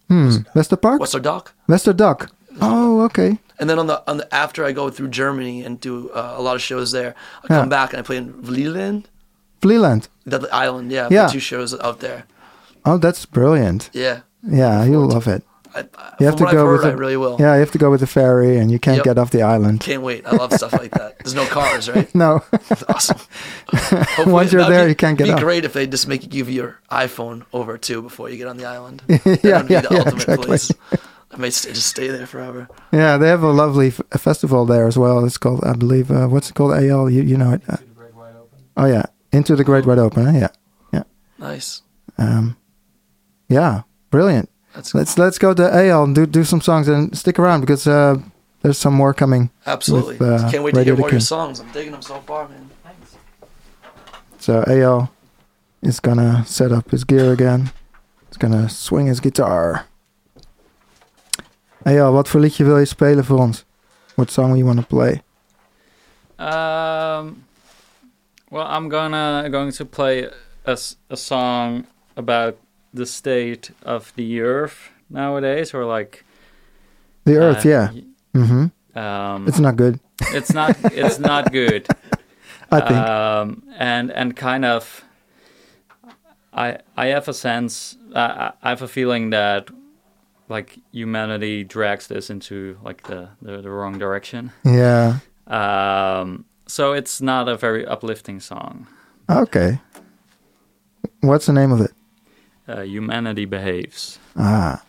Hmm. 0.08 0.36
Westerpark? 0.54 0.98
Westerdock. 1.00 1.52
Westerduck. 1.68 2.30
Oh, 2.60 3.02
okay. 3.02 3.38
And 3.60 3.68
then 3.68 3.78
on 3.78 3.86
the 3.86 4.02
on 4.10 4.16
the 4.18 4.34
after 4.34 4.64
I 4.64 4.72
go 4.72 4.90
through 4.90 5.08
Germany 5.10 5.64
and 5.64 5.80
do 5.80 6.10
uh, 6.10 6.34
a 6.38 6.42
lot 6.42 6.54
of 6.56 6.62
shows 6.62 6.92
there, 6.92 7.14
I 7.44 7.48
come 7.48 7.68
back 7.68 7.92
and 7.92 8.00
I 8.00 8.02
play 8.02 8.16
in 8.16 8.32
Vlieland, 8.42 9.04
Vlieland. 9.60 10.08
the 10.24 10.38
the 10.38 10.48
island. 10.54 10.90
Yeah, 10.92 11.08
Yeah. 11.10 11.28
two 11.28 11.40
shows 11.40 11.74
out 11.80 11.98
there. 12.00 12.24
Oh, 12.84 12.98
that's 12.98 13.26
brilliant. 13.26 13.90
Yeah. 13.92 14.20
Yeah, 14.42 14.84
you'll 14.84 15.08
love 15.08 15.26
it. 15.26 15.42
I, 15.78 16.00
I, 16.00 16.14
You 16.20 16.26
have 16.26 16.34
from 16.34 16.38
to 16.38 16.44
what 16.44 16.52
go 16.52 16.64
I've 16.66 16.72
with 16.72 16.82
heard, 16.82 16.88
the- 16.90 16.96
I 16.96 16.98
really 16.98 17.16
will. 17.16 17.36
Yeah, 17.38 17.54
you 17.54 17.60
have 17.60 17.70
to 17.72 17.78
go 17.78 17.90
with 17.90 18.00
the 18.00 18.06
ferry, 18.06 18.56
and 18.58 18.70
you 18.70 18.78
can't 18.78 18.96
Yep. 18.98 19.04
get 19.04 19.18
off 19.18 19.30
the 19.30 19.42
island. 19.42 19.80
Can't 19.80 20.02
wait. 20.02 20.26
I 20.26 20.32
love 20.36 20.52
stuff 20.52 20.72
like 20.72 20.90
that. 20.92 21.18
There's 21.20 21.34
no 21.34 21.46
cars, 21.58 21.88
right? 21.88 22.12
No, 22.14 22.42
awesome. 22.88 23.18
Hopefully- 23.72 24.32
Once 24.32 24.52
you're 24.52 24.64
there, 24.68 24.84
be, 24.84 24.90
you 24.90 24.96
can't 24.96 25.16
get 25.18 25.24
Be 25.24 25.32
out. 25.32 25.40
great 25.40 25.64
if 25.64 25.72
they 25.72 25.86
just 25.86 26.08
make 26.08 26.22
you 26.22 26.28
give 26.28 26.50
your 26.50 26.78
iPhone 26.90 27.44
over 27.52 27.78
too 27.78 28.02
before 28.02 28.28
you 28.30 28.36
get 28.36 28.48
on 28.48 28.56
the 28.56 28.64
island. 28.66 29.02
yeah, 29.08 29.18
That 29.24 29.44
yeah, 29.44 29.58
would 29.58 29.68
be 29.68 29.74
the 29.74 29.88
yeah, 29.90 29.98
ultimate 29.98 30.14
exactly. 30.14 30.46
place. 30.46 30.72
I 31.30 31.36
may 31.36 31.50
st- 31.50 31.74
just 31.74 31.86
stay 31.88 32.08
there 32.08 32.26
forever. 32.26 32.68
Yeah, 32.92 33.18
they 33.18 33.28
have 33.28 33.42
a 33.42 33.50
lovely 33.52 33.88
f- 33.88 34.00
a 34.12 34.18
festival 34.18 34.64
there 34.64 34.86
as 34.86 34.96
well. 34.96 35.24
It's 35.26 35.36
called, 35.38 35.62
I 35.62 35.74
believe, 35.74 36.10
uh, 36.10 36.26
what's 36.26 36.48
it 36.50 36.54
called? 36.54 36.72
Eyal, 36.72 37.12
you, 37.12 37.22
you 37.22 37.36
know 37.36 37.52
it. 37.52 37.62
Uh, 37.68 37.76
oh 38.78 38.86
yeah, 38.86 39.04
Into 39.30 39.54
the 39.54 39.64
Great 39.64 39.84
Wide 39.84 39.98
Open. 39.98 40.24
Huh? 40.24 40.48
Yeah, 40.92 41.02
Nice. 41.38 41.82
um, 42.16 42.56
yeah, 43.48 43.82
brilliant. 44.10 44.48
That's 44.78 44.94
Let's 44.94 45.18
let's 45.18 45.38
go 45.38 45.54
to 45.54 45.62
Eyal 45.62 46.04
and 46.04 46.14
do 46.14 46.24
do 46.24 46.44
some 46.44 46.60
songs 46.60 46.86
and 46.86 47.10
stick 47.18 47.36
around 47.40 47.62
because 47.62 47.88
uh, 47.88 48.14
there's 48.62 48.78
some 48.78 48.94
more 48.94 49.12
coming. 49.12 49.50
absolutely. 49.66 50.16
with, 50.18 50.40
uh, 50.40 50.50
Can't 50.50 50.62
wait 50.62 50.70
to 50.70 50.78
Radio 50.78 50.94
hear 50.94 51.00
more 51.00 51.08
of 51.08 51.12
your 51.12 51.20
songs. 51.20 51.58
I'm 51.58 51.68
digging 51.72 51.90
them 51.90 52.02
so 52.02 52.20
far, 52.20 52.48
man. 52.48 52.70
Thanks. 52.84 53.16
So 54.38 54.62
Eyal 54.68 55.08
is 55.82 55.98
gonna 55.98 56.44
set 56.46 56.70
up 56.70 56.92
his 56.92 57.02
gear 57.02 57.32
again. 57.32 57.72
He's 58.28 58.36
gonna 58.36 58.68
swing 58.68 59.08
his 59.08 59.18
guitar. 59.18 59.86
Eyal, 61.84 62.12
wat 62.12 62.28
voor 62.28 62.40
liedje 62.40 62.64
wil 62.64 62.78
je 62.78 62.84
spelen 62.84 63.24
voor 63.24 63.38
ons? 63.38 63.64
What 64.14 64.30
song 64.30 64.50
do 64.50 64.56
you 64.56 64.64
want 64.64 64.78
to 64.78 64.86
play? 64.86 65.22
Um, 66.38 67.44
well, 68.50 68.66
I'm 68.66 68.88
gonna 68.88 69.48
going 69.50 69.74
to 69.74 69.84
play 69.84 70.30
a 70.64 71.16
song 71.16 71.84
about 72.14 72.54
the 72.98 73.06
state 73.06 73.70
of 73.82 74.12
the 74.16 74.40
earth 74.42 74.90
nowadays, 75.10 75.72
or 75.74 75.84
like 75.84 76.24
The 77.24 77.36
Earth, 77.36 77.64
uh, 77.64 77.68
yeah. 77.68 77.90
y- 77.92 78.04
hmm 78.34 78.66
Um, 78.98 79.46
It's 79.48 79.58
not 79.60 79.76
good, 79.76 79.98
it's 80.34 80.52
not 80.52 80.76
it's 80.92 81.18
not 81.18 81.52
good. 81.52 81.88
I 82.70 82.80
think. 82.80 82.98
Um, 83.08 83.62
and 83.78 84.10
and 84.12 84.36
kind 84.36 84.64
of, 84.64 85.04
I 86.52 86.78
I 86.96 87.06
have 87.14 87.28
a 87.28 87.32
sense. 87.32 87.96
I 88.14 88.20
I 88.20 88.52
I 88.62 88.68
have 88.68 88.82
a 88.84 88.88
feeling 88.88 89.30
that 89.30 89.68
like 90.50 90.78
humanity 90.92 91.64
drags 91.64 92.06
this 92.06 92.30
into 92.30 92.76
like 92.84 93.02
the 93.08 93.28
the, 93.42 93.62
the 93.62 93.70
wrong 93.70 93.98
direction. 93.98 94.50
yeah. 94.64 95.18
Um, 95.46 96.44
so 96.66 96.92
it's 96.92 97.20
not 97.22 97.48
a 97.48 97.56
very 97.56 97.86
uplifting 97.86 98.40
song. 98.40 98.86
Okay. 99.28 99.78
What's 101.22 101.46
the 101.46 101.52
name 101.52 101.72
of 101.72 101.80
it? 101.80 101.90
Uh, 102.68 102.82
humanity 102.82 103.46
behaves. 103.46 104.18
Ah. 104.36 104.82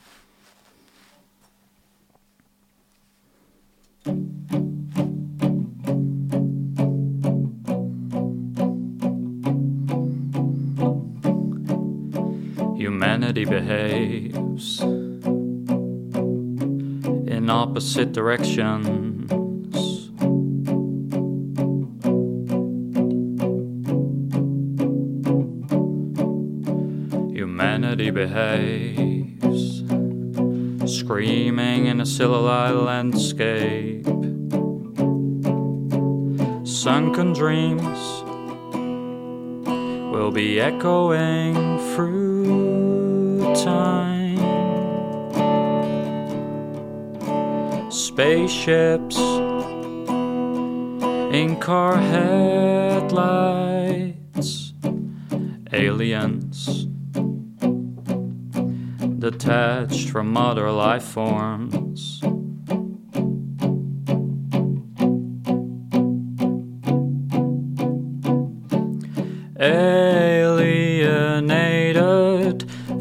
Humanity 12.75 13.45
behaves 13.45 14.81
in 17.31 17.49
opposite 17.49 18.11
directions. 18.11 19.08
Behaves, 28.11 29.83
screaming 30.85 31.85
in 31.85 32.01
a 32.01 32.05
silhouette 32.05 32.75
landscape. 32.75 34.05
Sunken 36.65 37.33
dreams 37.33 38.23
will 40.11 40.31
be 40.31 40.59
echoing 40.59 41.55
through 41.93 43.53
time. 43.55 44.37
Spaceships 47.91 49.17
in 51.33 51.57
car 51.59 51.97
headlights, 51.97 53.13
aliens 55.71 56.38
detached 59.39 60.09
from 60.09 60.35
other 60.35 60.69
life 60.69 61.03
forms. 61.03 62.21
alienated 69.61 70.69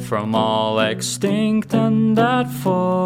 from 0.03 0.35
all 0.35 0.81
extinct 0.81 1.73
and 1.73 2.17
that 2.17 2.51
forms 2.51 2.98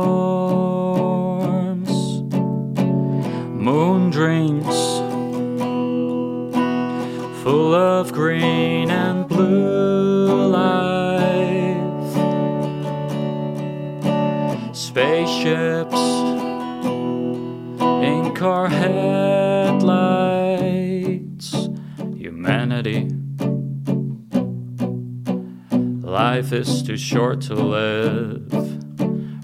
short 27.12 27.42
to 27.42 27.54
live 27.54 28.50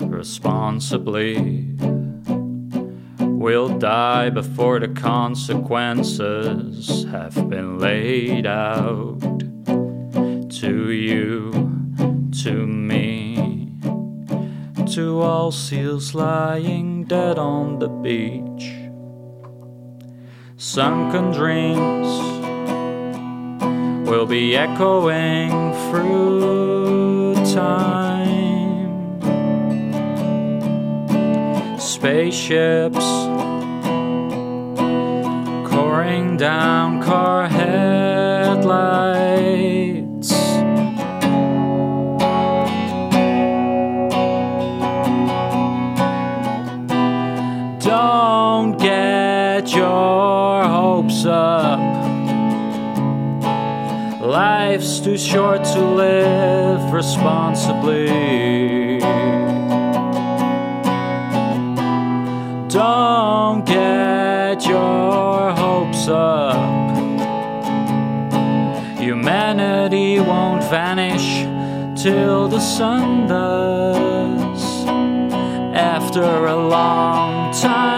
responsibly. 0.01 1.77
We'll 3.21 3.79
die 3.79 4.31
before 4.31 4.81
the 4.81 4.89
consequences 4.89 7.05
have 7.11 7.35
been 7.51 7.79
laid 7.79 8.47
out 8.47 9.21
to 10.63 10.93
you, 10.93 11.51
to 12.43 12.67
me, 12.67 13.71
to 14.95 15.21
all 15.21 15.53
seals 15.53 16.15
lying 16.15 17.05
dead 17.05 17.39
on 17.39 17.81
the 17.81 17.89
beach. 17.89 18.73
Sunken 20.57 21.33
dreams 21.33 22.09
will 24.09 24.25
be 24.25 24.57
echoing 24.57 25.51
through 25.91 26.78
time. 27.59 29.19
Spaceships 31.79 33.09
coring 35.71 36.37
down 36.37 37.03
car 37.03 37.49
headlights. 37.49 38.99
Life's 54.71 55.01
too 55.01 55.17
short 55.17 55.65
to 55.65 55.81
live 55.81 56.93
responsibly. 56.93 58.99
Don't 62.69 63.65
get 63.65 64.67
your 64.67 65.53
hopes 65.53 66.07
up. 66.09 66.55
Humanity 68.99 70.21
won't 70.21 70.63
vanish 70.65 71.47
till 72.03 72.49
the 72.49 72.61
sun 72.61 73.27
does. 73.27 74.85
After 75.75 76.45
a 76.45 76.69
long 76.69 77.55
time 77.55 77.98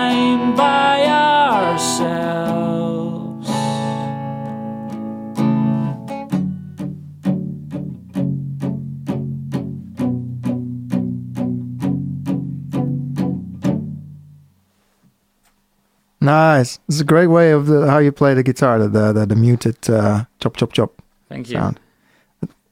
Nice. 16.21 16.79
It's 16.87 17.01
a 17.01 17.05
great 17.05 17.29
way 17.29 17.51
of 17.51 17.67
the, 17.67 17.91
how 17.91 17.99
you 17.99 18.13
play 18.13 18.35
the 18.35 18.43
guitar, 18.43 18.79
the 18.79 19.13
the, 19.13 19.27
the, 19.27 19.37
muted 19.37 19.89
uh, 19.89 20.25
chop 20.39 20.57
chop 20.57 20.73
chop 20.73 21.03
Thank 21.29 21.49
you. 21.49 21.55
sound. 21.55 21.81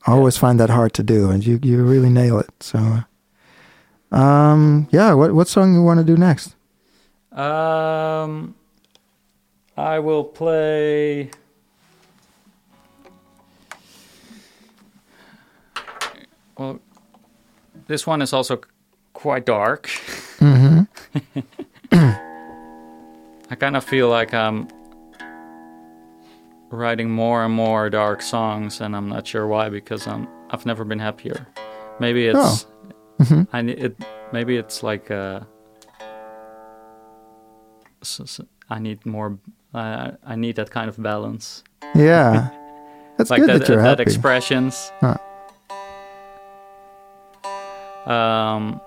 I 0.07 0.13
always 0.13 0.37
find 0.37 0.61
that 0.61 0.71
hard 0.71 0.93
to 0.95 1.03
do, 1.03 1.31
and 1.31 1.45
you 1.45 1.59
you 1.63 1.83
really 1.83 2.11
nail 2.11 2.39
it. 2.39 2.51
So, 2.61 3.05
um, 4.13 4.89
yeah. 4.91 5.15
What 5.15 5.33
what 5.35 5.49
song 5.49 5.75
you 5.75 5.83
want 5.83 5.99
to 5.99 6.05
do 6.05 6.17
next? 6.17 6.55
Um, 7.33 8.55
I 9.77 9.99
will 9.99 10.25
play. 10.25 11.31
Well, 16.59 16.81
this 17.87 18.07
one 18.07 18.21
is 18.21 18.33
also 18.33 18.61
quite 19.13 19.47
dark. 19.47 19.89
Mm-hmm. 20.41 21.41
I 23.51 23.55
kind 23.55 23.77
of 23.77 23.85
feel 23.85 24.09
like 24.09 24.35
I'm 24.35 24.69
writing 26.71 27.11
more 27.11 27.45
and 27.45 27.55
more 27.55 27.89
dark 27.91 28.21
songs, 28.23 28.81
and 28.81 28.95
I'm 28.95 29.09
not 29.09 29.27
sure 29.27 29.47
why 29.47 29.69
because 29.71 30.07
I'm 30.07 30.29
I've 30.51 30.67
never 30.67 30.85
been 30.85 30.99
happier. 30.99 31.47
Maybe 32.01 32.27
it's 32.27 32.67
Oh. 32.67 33.25
Mhm. 33.25 33.49
I 33.53 33.61
it 33.61 33.97
maybe 34.33 34.57
it's 34.57 34.83
like 34.83 35.11
uh, 35.11 35.41
I 38.71 38.79
need 38.79 39.05
more. 39.07 39.39
Uh, 39.75 40.13
I 40.25 40.37
need 40.37 40.57
that 40.57 40.71
kind 40.71 40.89
of 40.89 40.97
balance, 41.03 41.63
Yeah, 41.95 42.49
that's 43.19 43.29
like 43.31 43.41
good 43.41 43.49
that, 43.51 43.59
that, 43.61 43.69
you're 43.69 43.83
that 43.83 43.99
happy. 43.99 44.03
expressions. 44.03 44.93
Huh. 45.01 45.17
Um, 48.11 48.81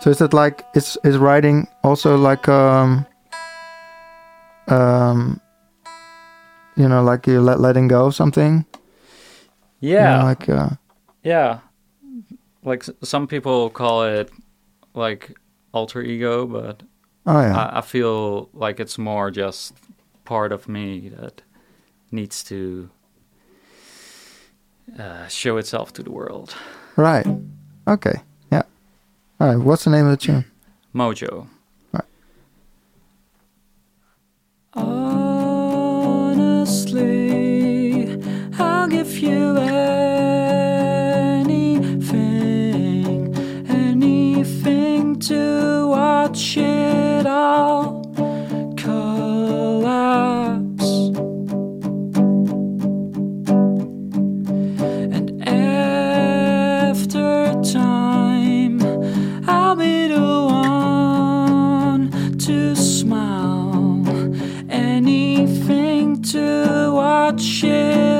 So 0.00 0.10
is 0.10 0.20
it 0.20 0.32
like 0.32 0.64
is 0.74 0.98
is 1.04 1.16
writing 1.18 1.68
also 1.84 2.16
like 2.16 2.48
um 2.48 3.04
um 4.72 5.40
you 6.76 6.88
know 6.88 7.02
like 7.02 7.26
you 7.26 7.40
let 7.40 7.60
letting 7.60 7.88
go 7.88 8.06
of 8.06 8.14
something? 8.14 8.64
You 9.80 9.90
yeah, 9.90 10.18
know, 10.18 10.24
like 10.24 10.48
uh, 10.48 10.70
Yeah. 11.24 11.58
Like 12.64 12.84
some 13.02 13.26
people 13.26 13.70
call 13.70 14.04
it 14.04 14.30
like 14.94 15.36
alter 15.72 16.00
ego, 16.02 16.46
but 16.46 16.82
oh 17.26 17.40
yeah. 17.40 17.56
I, 17.56 17.78
I 17.78 17.80
feel 17.80 18.48
like 18.54 18.78
it's 18.80 18.98
more 18.98 19.30
just 19.30 19.74
part 20.24 20.52
of 20.52 20.68
me 20.68 21.10
that 21.18 21.42
needs 22.12 22.44
to 22.44 22.90
uh, 24.98 25.26
show 25.28 25.56
itself 25.56 25.92
to 25.94 26.02
the 26.02 26.10
world. 26.12 26.54
right. 26.96 27.26
Okay. 27.88 28.22
Yeah. 28.52 28.62
All 29.40 29.48
right. 29.48 29.56
What's 29.58 29.84
the 29.84 29.90
name 29.90 30.06
of 30.06 30.12
the 30.12 30.16
tune? 30.16 30.44
Mojo. 30.94 31.48
Honestly, 34.74 36.32
I'll 38.58 38.88
give 38.88 39.18
you 39.18 39.58
anything, 39.58 40.06
anything 43.68 45.20
to 45.20 45.88
watch 45.88 46.56
it 46.56 47.26
all 47.26 47.91
to 67.38 68.11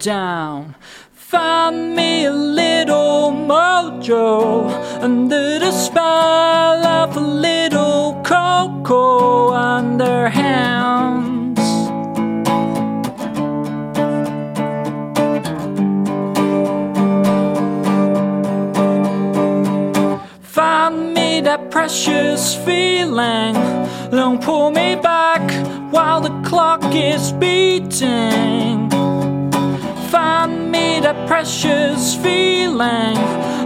down. 0.00 0.74
Find 1.12 1.94
me 1.94 2.24
a 2.24 2.32
little 2.32 3.30
mojo 3.30 4.70
under 5.02 5.58
the 5.58 5.70
spell 5.72 6.84
of 6.84 7.16
a 7.16 7.20
little 7.20 8.20
cocoa 8.24 9.52
on 9.52 9.98
their 9.98 10.30
hands. 10.30 11.60
Find 20.42 21.12
me 21.12 21.42
that 21.42 21.70
precious 21.70 22.54
feeling. 22.64 23.54
Don't 24.10 24.42
pull 24.42 24.70
me 24.70 24.96
back 24.96 25.44
while 25.92 26.22
the 26.22 26.48
clock 26.48 26.82
is 26.94 27.32
beating. 27.32 28.89
Find 30.40 30.72
me 30.72 31.00
that 31.00 31.28
precious 31.28 32.14
feeling. 32.14 33.14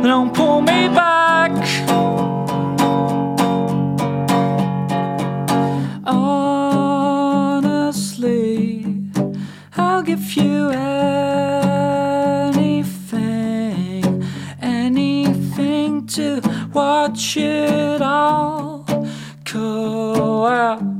Don't 0.03 0.35
pull 0.35 0.61
me 0.61 0.89
back. 0.89 1.53
Honestly, 6.05 7.85
I'll 9.77 10.03
give 10.03 10.33
you 10.33 10.71
anything, 10.71 11.55
anything 14.61 16.09
to 16.09 16.41
watch 16.73 17.37
it 17.37 18.03
all 18.03 18.85
collapse. 19.45 20.94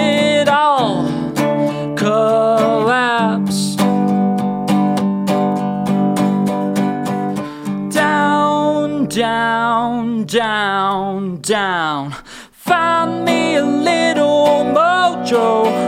It 0.00 0.48
all 0.48 1.04
collapse. 1.96 3.76
Down, 7.94 9.06
down, 9.06 10.24
down, 10.24 11.40
down. 11.40 12.14
Find 12.52 13.24
me 13.24 13.56
a 13.56 13.64
little 13.64 14.64
mojo 14.76 15.79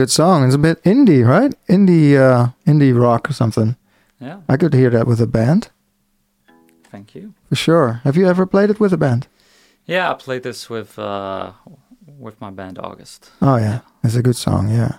good 0.00 0.10
song. 0.10 0.44
It's 0.46 0.54
a 0.54 0.58
bit 0.58 0.82
indie, 0.84 1.26
right? 1.26 1.52
Indie, 1.68 2.16
uh, 2.16 2.52
indie 2.66 2.98
rock 2.98 3.28
or 3.28 3.34
something. 3.34 3.76
Yeah, 4.20 4.40
I 4.48 4.56
could 4.56 4.74
hear 4.74 4.90
that 4.90 5.06
with 5.06 5.20
a 5.20 5.26
band 5.26 5.70
thank 6.90 7.14
you. 7.14 7.34
for 7.48 7.56
sure. 7.56 8.00
Have 8.04 8.16
you 8.16 8.26
ever 8.28 8.46
played 8.46 8.70
it 8.70 8.80
with 8.80 8.92
a 8.92 8.96
band? 8.96 9.26
Yeah, 9.86 10.10
I 10.10 10.14
played 10.14 10.42
this 10.42 10.68
with 10.68 10.98
uh, 10.98 11.52
with 12.18 12.40
my 12.40 12.50
band 12.50 12.78
August. 12.78 13.30
Oh 13.40 13.56
yeah, 13.56 13.80
it's 14.04 14.16
a 14.16 14.22
good 14.22 14.36
song. 14.36 14.70
Yeah. 14.70 14.98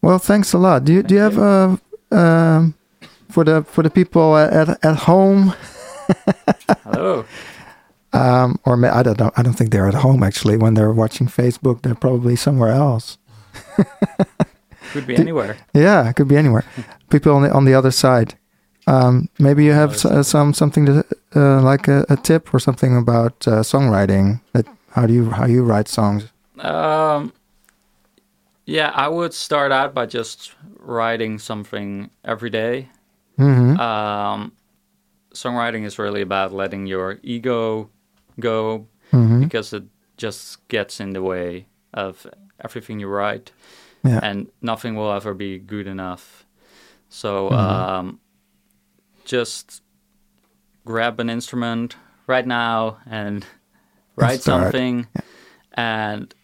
Well, 0.00 0.18
thanks 0.18 0.52
a 0.52 0.58
lot. 0.58 0.84
Do 0.84 0.92
you 0.92 1.02
do 1.02 1.14
you 1.14 1.20
Thank 1.20 1.34
have 1.34 1.80
uh, 2.12 2.16
um, 2.16 2.74
for 3.30 3.44
the 3.44 3.62
for 3.62 3.82
the 3.82 3.90
people 3.90 4.36
at 4.36 4.78
at 4.84 4.96
home, 4.96 5.54
Hello. 6.84 7.24
um, 8.12 8.58
or 8.64 8.74
I 8.86 9.02
don't 9.02 9.18
know. 9.18 9.30
I 9.36 9.42
don't 9.42 9.54
think 9.54 9.70
they're 9.70 9.88
at 9.88 10.02
home 10.02 10.22
actually. 10.22 10.56
When 10.56 10.74
they're 10.74 10.92
watching 10.92 11.28
Facebook, 11.28 11.82
they're 11.82 11.94
probably 11.94 12.36
somewhere 12.36 12.72
else. 12.72 13.18
Could 14.92 15.06
be 15.06 15.16
anywhere. 15.16 15.56
Yeah, 15.74 16.08
it 16.08 16.16
could 16.16 16.28
be 16.28 16.36
anywhere. 16.36 16.64
People 17.10 17.32
on 17.34 17.42
the 17.42 17.50
on 17.52 17.64
the 17.64 17.74
other 17.74 17.90
side. 17.90 18.34
Um, 18.86 19.28
maybe 19.38 19.64
you 19.64 19.72
have 19.72 19.92
s- 19.92 20.04
uh, 20.04 20.22
some 20.22 20.52
something 20.52 20.84
to 20.86 21.04
uh, 21.34 21.62
like 21.62 21.88
a, 21.88 22.04
a 22.10 22.16
tip 22.16 22.52
or 22.52 22.58
something 22.60 22.96
about 22.96 23.46
uh, 23.48 23.62
songwriting. 23.62 24.40
That 24.52 24.66
how 24.90 25.06
do 25.06 25.14
you 25.14 25.30
how 25.30 25.46
you 25.46 25.62
write 25.64 25.88
songs? 25.88 26.24
Um, 26.58 27.32
yeah, 28.66 28.90
I 28.94 29.08
would 29.08 29.34
start 29.34 29.72
out 29.72 29.94
by 29.94 30.06
just 30.06 30.54
writing 30.78 31.38
something 31.38 32.10
every 32.24 32.50
day. 32.50 32.88
hmm 33.38 33.76
Um, 33.78 34.52
songwriting 35.34 35.84
is 35.84 35.98
really 35.98 36.22
about 36.22 36.52
letting 36.52 36.86
your 36.86 37.18
ego 37.22 37.90
go 38.40 38.86
hmm 39.10 39.40
because 39.40 39.72
it 39.72 39.84
just 40.16 40.66
gets 40.68 41.00
in 41.00 41.12
the 41.12 41.22
way 41.22 41.66
of 41.94 42.26
everything 42.64 43.00
you 43.00 43.08
write, 43.08 43.52
Yeah. 44.04 44.20
and 44.22 44.50
nothing 44.60 44.94
will 44.96 45.12
ever 45.12 45.34
be 45.34 45.58
good 45.58 45.86
enough. 45.86 46.44
So 47.08 47.50
Mhm. 47.50 47.58
um, 47.58 48.20
just 49.24 49.82
grab 50.84 51.20
an 51.20 51.30
instrument 51.30 51.96
right 52.26 52.46
now 52.46 52.98
and 53.06 53.46
write 54.16 54.40
something, 54.42 55.06
and 55.74 56.34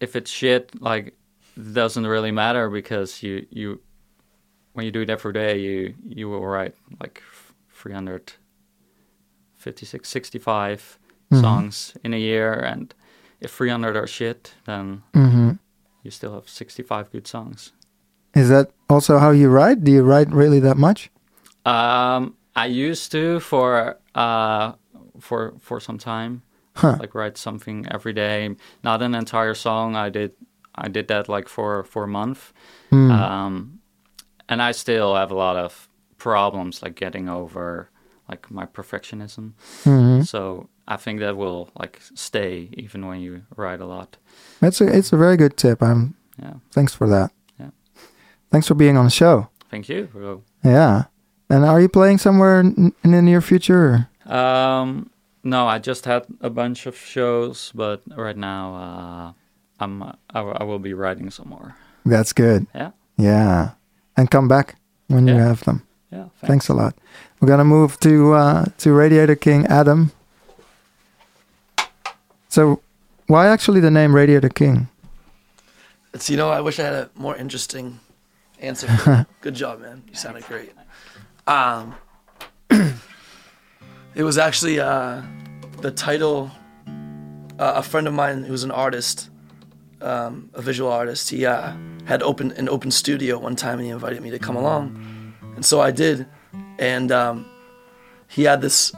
if 0.00 0.16
it's 0.16 0.30
shit, 0.30 0.80
like 0.80 1.14
it 1.56 1.74
doesn't 1.74 2.06
really 2.06 2.30
matter 2.32 2.70
because 2.70 3.22
you 3.22 3.46
you 3.50 3.80
when 4.74 4.84
you 4.86 4.92
do 4.92 5.00
it 5.00 5.10
every 5.10 5.32
day, 5.32 5.58
you 5.58 5.94
you 6.06 6.28
will 6.28 6.46
write 6.46 6.74
like 7.00 7.22
356, 7.72 10.08
65 10.08 10.98
Mhm. 11.30 11.40
songs 11.40 11.94
in 12.04 12.14
a 12.14 12.18
year, 12.18 12.52
and 12.54 12.94
if 13.40 13.52
300 13.52 13.96
are 13.96 14.06
shit, 14.06 14.54
then 14.64 15.02
hmm 15.14 15.52
you 16.02 16.10
still 16.10 16.34
have 16.34 16.48
65 16.48 17.10
good 17.12 17.26
songs. 17.26 17.72
Is 18.34 18.48
that 18.48 18.70
also 18.88 19.18
how 19.18 19.30
you 19.30 19.48
write? 19.50 19.84
Do 19.84 19.90
you 19.92 20.02
write 20.02 20.30
really 20.30 20.60
that 20.60 20.76
much? 20.76 21.10
Um, 21.66 22.36
I 22.56 22.66
used 22.66 23.10
to 23.12 23.40
for 23.40 23.96
uh 24.14 24.72
for 25.20 25.54
for 25.60 25.80
some 25.80 25.98
time, 25.98 26.42
Huh. 26.76 26.96
like 27.00 27.14
write 27.14 27.36
something 27.36 27.86
every 27.90 28.12
day, 28.12 28.54
not 28.84 29.02
an 29.02 29.14
entire 29.14 29.54
song. 29.54 29.96
I 29.96 30.08
did 30.10 30.32
I 30.74 30.88
did 30.88 31.08
that 31.08 31.28
like 31.28 31.48
for 31.48 31.84
for 31.84 32.04
a 32.04 32.08
month, 32.08 32.52
Hmm. 32.90 33.10
um, 33.10 33.78
and 34.48 34.62
I 34.62 34.72
still 34.72 35.14
have 35.14 35.30
a 35.32 35.36
lot 35.36 35.56
of 35.56 35.88
problems 36.16 36.82
like 36.82 36.94
getting 36.94 37.28
over 37.28 37.90
like 38.28 38.50
my 38.50 38.66
perfectionism. 38.66 39.52
Mhm. 39.84 40.24
So 40.26 40.68
I 40.88 40.96
think 40.96 41.20
that 41.20 41.36
will 41.36 41.68
like 41.78 42.00
stay 42.14 42.68
even 42.72 43.06
when 43.06 43.20
you 43.20 43.42
write 43.56 43.80
a 43.80 43.86
lot. 43.86 44.16
It's 44.62 44.80
a 44.80 44.86
it's 44.98 45.12
a 45.12 45.16
very 45.16 45.36
good 45.36 45.56
tip. 45.56 45.82
I'm 45.82 46.14
Yeah. 46.42 46.54
thanks 46.72 46.94
for 46.94 47.06
that. 47.08 47.30
Yeah. 47.60 47.70
Thanks 48.50 48.66
for 48.68 48.74
being 48.74 48.96
on 48.96 49.04
the 49.04 49.10
show. 49.10 49.48
Thank 49.70 49.88
you. 49.88 50.08
Well, 50.14 50.42
Yeah. 50.64 51.04
And 51.50 51.64
are 51.64 51.80
you 51.80 51.88
playing 51.88 52.18
somewhere 52.18 52.60
in, 52.60 52.92
in 53.04 53.10
the 53.12 53.22
near 53.22 53.40
future? 53.40 54.08
Um, 54.26 55.10
no, 55.42 55.66
I 55.66 55.78
just 55.78 56.04
had 56.04 56.24
a 56.40 56.50
bunch 56.50 56.86
of 56.86 56.96
shows, 56.96 57.72
but 57.74 58.02
right 58.16 58.36
now 58.36 58.74
uh, 58.74 59.32
I'm 59.80 60.02
I, 60.02 60.40
I 60.60 60.64
will 60.64 60.78
be 60.78 60.94
writing 60.94 61.30
some 61.30 61.48
more. 61.48 61.74
That's 62.04 62.32
good. 62.32 62.66
Yeah. 62.74 62.90
Yeah. 63.16 63.70
And 64.16 64.30
come 64.30 64.48
back 64.48 64.76
when 65.08 65.26
you 65.28 65.34
have 65.34 65.64
them. 65.64 65.82
Yeah, 66.12 66.28
Thanks 66.46 66.68
a 66.68 66.74
lot. 66.74 66.94
We're 67.40 67.48
gonna 67.48 67.64
move 67.64 67.98
to 68.00 68.32
uh, 68.34 68.64
to 68.78 68.92
Radiator 68.92 69.36
King 69.36 69.66
Adam. 69.66 70.10
So, 72.48 72.80
why 73.26 73.46
actually 73.48 73.80
the 73.80 73.90
name 73.90 74.14
Radiator 74.14 74.48
King? 74.48 74.88
It's 76.14 76.30
you 76.30 76.36
know 76.36 76.48
I 76.50 76.60
wish 76.60 76.80
I 76.80 76.84
had 76.84 76.94
a 76.94 77.10
more 77.14 77.36
interesting 77.36 78.00
answer. 78.58 79.26
Good 79.40 79.54
job, 79.54 79.80
man. 79.80 80.02
You 80.08 80.14
sounded 80.14 80.44
great. 80.46 80.72
Um, 81.46 81.94
it 82.70 84.22
was 84.22 84.38
actually 84.38 84.80
uh, 84.80 85.22
the 85.80 85.90
title. 85.90 86.50
Uh, 87.58 87.74
a 87.76 87.82
friend 87.82 88.06
of 88.06 88.14
mine 88.14 88.44
who's 88.44 88.62
an 88.62 88.70
artist, 88.70 89.30
um, 90.00 90.48
a 90.54 90.62
visual 90.62 90.92
artist, 90.92 91.28
he 91.28 91.44
uh, 91.44 91.72
had 92.04 92.22
opened 92.22 92.52
an 92.52 92.68
open 92.68 92.88
studio 92.88 93.36
one 93.36 93.56
time 93.56 93.78
and 93.78 93.86
he 93.86 93.90
invited 93.90 94.22
me 94.22 94.30
to 94.30 94.38
come 94.38 94.54
along, 94.54 95.34
and 95.56 95.66
so 95.66 95.80
I 95.80 95.90
did, 95.90 96.24
and 96.78 97.10
um, 97.10 97.46
he 98.28 98.44
had 98.44 98.60
this 98.60 98.92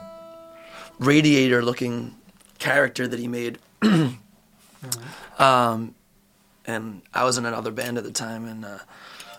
radiator-looking 0.98 2.14
character 2.60 3.08
that 3.08 3.18
he 3.18 3.26
made. 3.26 3.58
um, 5.38 5.94
and 6.66 7.02
I 7.12 7.24
was 7.24 7.38
in 7.38 7.46
another 7.46 7.72
band 7.72 7.98
at 7.98 8.04
the 8.04 8.12
time, 8.12 8.46
and 8.46 8.64
uh, 8.64 8.78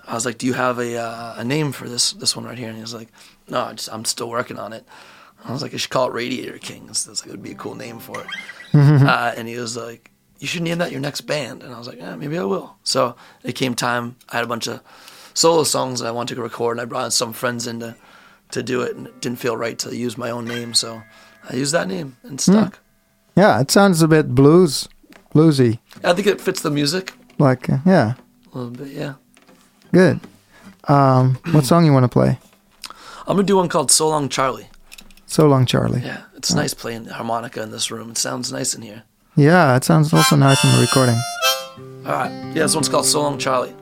I 0.06 0.14
was 0.14 0.26
like, 0.26 0.38
"Do 0.38 0.46
you 0.48 0.54
have 0.54 0.80
a 0.80 0.98
uh, 0.98 1.36
a 1.38 1.44
name 1.46 1.72
for 1.72 1.88
this 1.88 2.12
this 2.12 2.36
one 2.36 2.44
right 2.46 2.58
here?" 2.58 2.68
And 2.68 2.76
he 2.76 2.82
was 2.82 2.94
like, 2.94 3.08
"No, 3.48 3.62
I 3.62 3.74
just, 3.74 3.90
I'm 3.92 4.04
still 4.06 4.30
working 4.30 4.60
on 4.60 4.74
it." 4.74 4.86
I 5.46 5.52
was 5.54 5.62
like, 5.62 5.74
"I 5.74 5.78
should 5.78 5.90
call 5.92 6.08
it 6.08 6.14
Radiator 6.14 6.58
King." 6.58 6.88
It's, 6.90 7.08
it's 7.08 7.22
like 7.22 7.30
it 7.30 7.32
would 7.32 7.44
be 7.44 7.52
a 7.52 7.56
cool 7.56 7.76
name 7.76 8.00
for 8.00 8.20
it. 8.20 8.28
uh, 8.74 9.34
and 9.38 9.48
he 9.48 9.58
was 9.58 9.78
like, 9.78 10.12
"You 10.40 10.48
should 10.48 10.64
name 10.64 10.80
that 10.80 10.92
your 10.92 11.00
next 11.02 11.22
band." 11.22 11.64
And 11.64 11.74
I 11.74 11.78
was 11.78 11.88
like, 11.88 11.98
"Yeah, 12.00 12.16
maybe 12.16 12.38
I 12.38 12.44
will." 12.44 12.76
So 12.84 13.16
it 13.44 13.54
came 13.54 13.76
time. 13.76 14.16
I 14.30 14.38
had 14.38 14.44
a 14.44 14.48
bunch 14.48 14.68
of 14.68 14.82
solo 15.34 15.64
songs 15.64 16.00
that 16.00 16.08
I 16.08 16.12
wanted 16.12 16.36
to 16.36 16.42
record, 16.42 16.78
and 16.78 16.82
I 16.82 16.86
brought 16.86 17.14
some 17.14 17.32
friends 17.34 17.68
in 17.68 17.80
to 17.80 17.96
to 18.52 18.64
do 18.64 18.82
it, 18.82 18.96
and 18.98 19.08
it 19.08 19.22
didn't 19.22 19.40
feel 19.40 19.56
right 19.56 19.80
to 19.80 19.96
use 19.96 20.18
my 20.18 20.30
own 20.30 20.46
name, 20.46 20.74
so 20.74 21.02
I 21.50 21.56
used 21.56 21.74
that 21.74 21.88
name 21.88 22.18
and 22.24 22.42
stuck. 22.42 22.80
Yeah, 23.36 23.60
it 23.62 23.72
sounds 23.72 24.02
a 24.02 24.08
bit 24.08 24.36
blues, 24.36 24.88
bluesy. 25.34 25.80
I 26.04 26.14
think 26.14 26.28
it 26.28 26.42
fits 26.42 26.62
the 26.62 26.70
music 26.72 27.14
Like, 27.40 27.70
uh, 27.70 27.78
yeah, 27.86 28.14
a 28.54 28.58
little 28.58 28.72
bit. 28.72 28.90
Yeah. 28.90 29.14
good. 29.92 30.20
Um, 30.88 31.38
what 31.52 31.66
song 31.66 31.86
you 31.86 31.94
want 31.94 32.04
to 32.04 32.10
play? 32.10 32.38
I'm 33.28 33.36
gonna 33.38 33.44
do 33.44 33.56
one 33.58 33.70
called 33.70 33.92
"So 33.92 34.10
Long, 34.10 34.30
Charlie." 34.30 34.68
So 35.28 35.48
long, 35.48 35.66
Charlie. 35.66 36.02
Yeah, 36.04 36.24
it's 36.36 36.54
nice 36.54 36.74
playing 36.74 37.06
the 37.06 37.14
harmonica 37.14 37.62
in 37.62 37.72
this 37.72 37.90
room. 37.92 38.12
It 38.12 38.18
sounds 38.18 38.52
nice 38.52 38.74
in 38.74 38.82
here. 38.82 39.04
Yeah, 39.38 39.78
it 39.78 39.84
sounds 39.86 40.12
also 40.14 40.36
nice 40.36 40.62
in 40.64 40.72
the 40.76 40.82
recording. 40.82 41.20
All 42.06 42.12
right. 42.14 42.32
Yeah, 42.54 42.64
this 42.64 42.76
one's 42.76 42.90
called 42.90 43.06
"So 43.06 43.22
Long, 43.22 43.38
Charlie." 43.38 43.74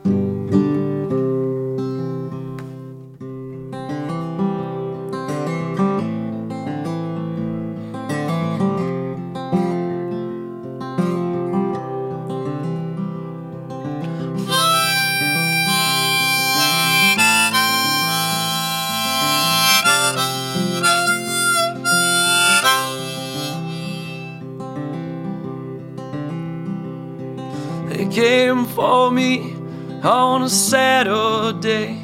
On 30.39 30.45
a 30.45 30.49
Saturday. 30.49 32.01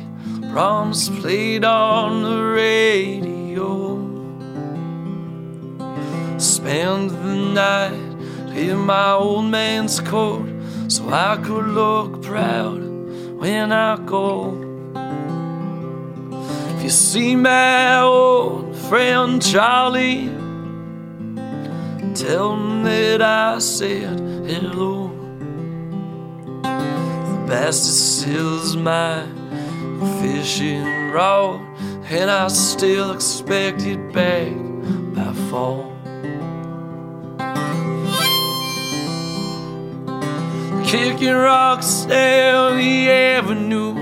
Brahms 0.51 1.09
played 1.21 1.63
on 1.63 2.21
the 2.21 2.43
radio. 2.43 3.95
Spend 6.37 7.11
the 7.11 7.35
night 7.53 7.93
in 8.53 8.79
my 8.79 9.11
old 9.13 9.45
man's 9.45 10.01
coat 10.01 10.49
so 10.89 11.07
I 11.07 11.37
could 11.37 11.67
look 11.67 12.21
proud 12.23 12.83
when 13.39 13.71
I 13.71 13.95
go. 14.05 14.51
If 16.75 16.83
you 16.83 16.89
see 16.89 17.37
my 17.37 18.01
old 18.01 18.75
friend 18.89 19.41
Charlie, 19.41 20.27
tell 22.13 22.51
him 22.51 22.83
that 22.83 23.21
I 23.21 23.59
said 23.59 24.19
hello. 24.45 25.04
Best 27.47 28.27
is 28.27 28.75
my 28.75 29.25
fishing 30.21 31.11
rod, 31.11 31.61
and 32.09 32.29
I 32.29 32.47
still 32.47 33.11
expect 33.11 33.81
it 33.83 34.13
back 34.13 34.53
by 35.13 35.33
fall. 35.49 35.95
kicking 40.85 41.33
rocks 41.33 42.05
down 42.05 42.77
the 42.77 43.09
avenue. 43.09 43.95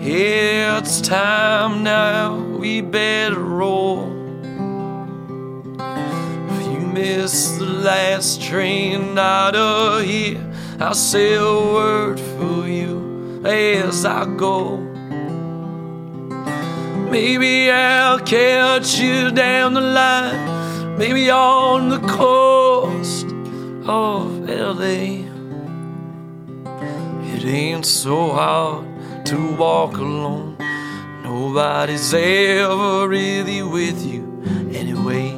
Yeah, 0.00 0.78
it's 0.78 1.00
time 1.00 1.82
now, 1.82 2.36
we 2.36 2.80
better 2.80 3.40
roll. 3.40 4.06
If 6.50 6.66
you 6.72 6.80
miss 6.80 7.56
the 7.58 7.64
last 7.64 8.40
train 8.40 9.18
out 9.18 9.56
of 9.56 10.04
here, 10.04 10.47
I'll 10.80 10.94
say 10.94 11.34
a 11.34 11.42
word 11.42 12.20
for 12.20 12.68
you 12.68 13.42
as 13.44 14.04
I 14.04 14.24
go. 14.36 14.76
Maybe 17.10 17.68
I'll 17.68 18.20
catch 18.20 19.00
you 19.00 19.32
down 19.32 19.74
the 19.74 19.80
line, 19.80 20.96
maybe 20.96 21.30
on 21.30 21.88
the 21.88 21.98
coast 22.06 23.26
of 23.88 24.48
LA. 24.48 25.26
It 27.34 27.44
ain't 27.44 27.84
so 27.84 28.30
hard 28.30 28.86
to 29.26 29.56
walk 29.56 29.96
alone. 29.96 30.56
Nobody's 31.24 32.14
ever 32.14 33.08
really 33.08 33.62
with 33.62 34.06
you 34.06 34.42
anyway. 34.72 35.37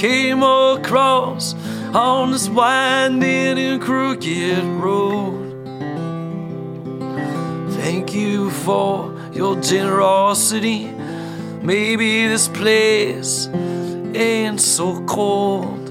Came 0.00 0.42
across 0.42 1.52
on 1.94 2.30
this 2.30 2.48
winding 2.48 3.58
and 3.58 3.82
crooked 3.82 4.64
road. 4.64 5.68
Thank 7.74 8.14
you 8.14 8.48
for 8.48 9.14
your 9.34 9.60
generosity. 9.60 10.86
Maybe 11.60 12.26
this 12.28 12.48
place 12.48 13.48
ain't 14.14 14.58
so 14.62 15.04
cold. 15.04 15.90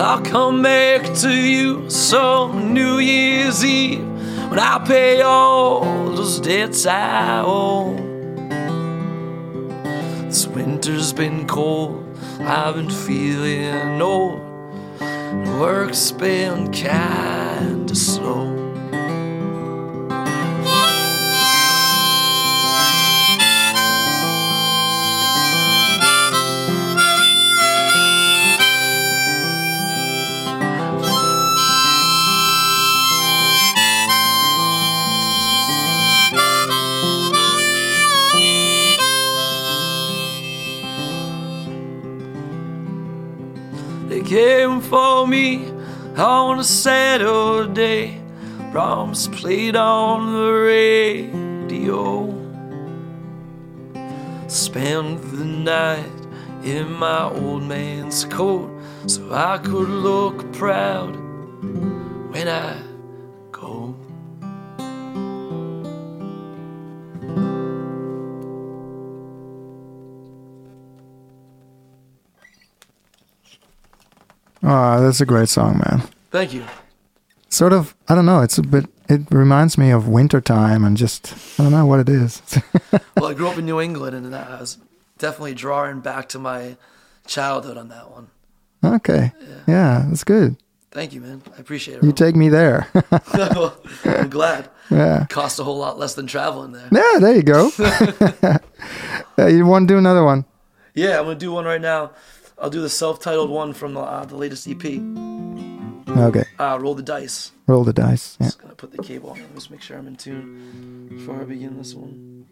I'll 0.00 0.20
come 0.22 0.62
back 0.62 1.02
to 1.18 1.30
you 1.30 1.88
some 1.88 2.74
New 2.74 2.98
Year's 2.98 3.64
Eve 3.64 4.04
when 4.50 4.58
I 4.58 4.84
pay 4.84 5.22
all 5.22 5.84
those 6.16 6.40
debts 6.40 6.86
I 6.86 7.44
owe. 7.46 7.94
This 10.24 10.48
winter's 10.48 11.12
been 11.12 11.46
cold, 11.46 12.05
I've 12.40 12.74
been 12.74 12.90
feeling 12.90 14.00
old. 14.02 14.40
Work's 15.58 16.12
been 16.12 16.70
kinda 16.70 17.94
slow. 17.94 18.55
Me 45.26 45.70
on 46.16 46.60
a 46.60 46.64
Saturday. 46.64 48.20
Brahms 48.72 49.28
played 49.28 49.76
on 49.76 50.32
the 50.32 50.52
radio. 50.52 52.32
Spent 54.48 55.20
the 55.32 55.44
night 55.44 56.26
in 56.62 56.92
my 56.92 57.24
old 57.24 57.62
man's 57.64 58.24
coat 58.24 58.70
so 59.06 59.32
I 59.32 59.58
could 59.58 59.88
look 59.88 60.52
proud 60.52 61.16
when 62.32 62.48
I 62.48 62.85
Oh, 74.68 75.00
that's 75.02 75.20
a 75.20 75.26
great 75.26 75.48
song, 75.48 75.78
man. 75.78 76.02
Thank 76.32 76.52
you. 76.52 76.64
Sort 77.48 77.72
of, 77.72 77.94
I 78.08 78.14
don't 78.16 78.26
know. 78.26 78.40
It's 78.40 78.58
a 78.58 78.62
bit. 78.62 78.86
It 79.08 79.20
reminds 79.30 79.78
me 79.78 79.90
of 79.92 80.08
wintertime 80.08 80.84
and 80.84 80.96
just 80.96 81.32
I 81.60 81.62
don't 81.62 81.70
know 81.72 81.86
what 81.86 82.00
it 82.00 82.08
is. 82.08 82.42
Well, 83.16 83.30
I 83.30 83.34
grew 83.34 83.48
up 83.48 83.56
in 83.56 83.64
New 83.64 83.80
England, 83.80 84.14
and 84.14 84.34
I 84.36 84.60
was 84.60 84.76
definitely 85.16 85.54
drawing 85.54 86.00
back 86.00 86.28
to 86.30 86.38
my 86.38 86.76
childhood 87.26 87.78
on 87.78 87.88
that 87.88 88.10
one. 88.10 88.28
okay, 88.84 89.32
yeah, 89.66 90.04
that's 90.08 90.22
good. 90.22 90.56
Thank 90.90 91.14
you, 91.14 91.22
man. 91.22 91.42
I 91.56 91.60
appreciate 91.60 91.96
it. 91.98 92.04
You 92.04 92.12
take 92.12 92.36
me 92.36 92.50
there. 92.50 92.88
I'm 94.04 94.28
glad. 94.28 94.68
yeah, 94.90 95.24
Cost 95.30 95.58
a 95.58 95.64
whole 95.64 95.78
lot 95.78 95.98
less 95.98 96.12
than 96.14 96.26
traveling 96.26 96.72
there. 96.72 96.88
yeah. 96.92 97.18
There 97.18 97.34
you 97.34 97.42
go. 97.42 97.70
yeah, 99.38 99.48
you 99.48 99.64
want 99.64 99.88
to 99.88 99.94
do 99.94 99.98
another 99.98 100.22
one? 100.24 100.44
Yeah, 100.94 101.18
I'm 101.18 101.24
gonna 101.24 101.36
do 101.36 101.52
one 101.52 101.64
right 101.64 101.80
now. 101.80 102.10
I'll 102.58 102.70
do 102.70 102.80
the 102.80 102.88
self-titled 102.88 103.50
one 103.50 103.72
from 103.74 103.94
the, 103.94 104.00
uh, 104.00 104.24
the 104.24 104.36
latest 104.36 104.66
EP. 104.66 104.84
Okay, 106.08 106.44
Uh, 106.58 106.78
Roll 106.80 106.94
the 106.94 107.02
dice. 107.02 107.52
roll 107.66 107.84
the 107.84 107.92
dice. 107.92 108.36
Yeah. 108.40 108.46
Just 108.46 108.58
gonna 108.60 108.74
put 108.74 108.92
the 108.92 109.02
cable 109.02 109.30
on. 109.30 109.40
Just 109.54 109.70
make 109.70 109.82
sure 109.82 109.98
I'm 109.98 110.06
in 110.06 110.16
tune 110.16 111.08
before 111.10 111.40
I 111.40 111.44
begin 111.44 111.76
this 111.76 111.94
one. 111.94 112.46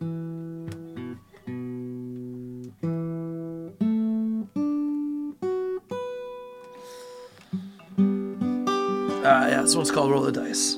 Uh, 9.24 9.46
yeah, 9.48 9.62
this 9.62 9.74
one's 9.74 9.90
called 9.90 10.10
Roll 10.10 10.22
the 10.22 10.32
Dice. 10.32 10.76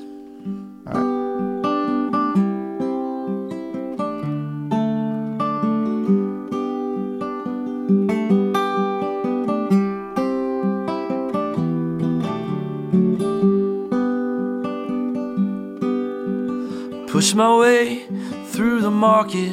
Push 17.27 17.35
my 17.35 17.59
way 17.59 18.05
through 18.53 18.79
the 18.79 18.89
market. 18.89 19.51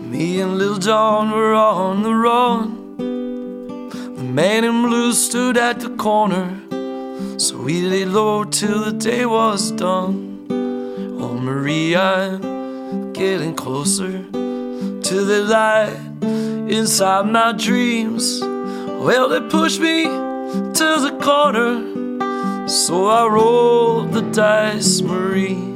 Me 0.00 0.40
and 0.40 0.56
Lil 0.56 0.78
John 0.78 1.32
were 1.32 1.52
on 1.52 2.02
the 2.02 2.14
run. 2.14 2.96
The 4.16 4.24
man 4.24 4.64
in 4.64 4.80
blue 4.80 5.12
stood 5.12 5.58
at 5.58 5.80
the 5.80 5.90
corner. 5.96 6.48
So 7.38 7.58
we 7.58 7.82
lay 7.82 8.06
low 8.06 8.44
till 8.44 8.86
the 8.86 8.92
day 8.92 9.26
was 9.26 9.70
done. 9.70 10.46
Oh, 11.20 11.34
Marie, 11.34 11.94
I'm 11.94 13.12
getting 13.12 13.54
closer 13.54 14.22
to 14.22 15.16
the 15.30 15.44
light 15.44 15.94
inside 16.72 17.26
my 17.26 17.52
dreams. 17.52 18.40
Well, 18.40 19.28
they 19.28 19.42
pushed 19.46 19.78
me 19.78 20.04
to 20.04 20.88
the 21.04 21.18
corner. 21.20 22.66
So 22.66 23.08
I 23.08 23.26
rolled 23.26 24.14
the 24.14 24.22
dice, 24.22 25.02
Marie. 25.02 25.67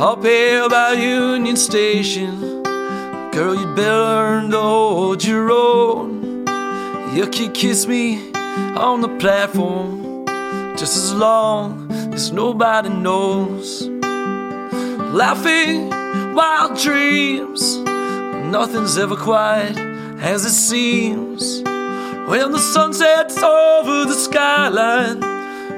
Up 0.00 0.24
here 0.24 0.66
by 0.70 0.94
Union 0.94 1.56
Station, 1.56 2.62
girl, 3.32 3.54
you 3.54 3.66
better 3.74 4.00
learn 4.00 4.50
to 4.50 4.58
hold 4.58 5.22
your 5.22 5.52
own. 5.52 6.46
You 7.14 7.26
can 7.26 7.52
kiss 7.52 7.86
me 7.86 8.32
on 8.32 9.02
the 9.02 9.14
platform 9.18 10.24
just 10.78 10.96
as 10.96 11.12
long 11.12 11.92
as 12.14 12.32
nobody 12.32 12.88
knows. 12.88 13.88
Laughing 15.12 15.90
wild 16.34 16.78
dreams, 16.78 17.76
nothing's 17.76 18.96
ever 18.96 19.16
quite 19.16 19.76
as 20.22 20.46
it 20.46 20.54
seems. 20.54 21.60
When 22.26 22.52
the 22.52 22.58
sun 22.58 22.94
sets 22.94 23.36
over 23.42 24.06
the 24.06 24.14
skyline, 24.14 25.20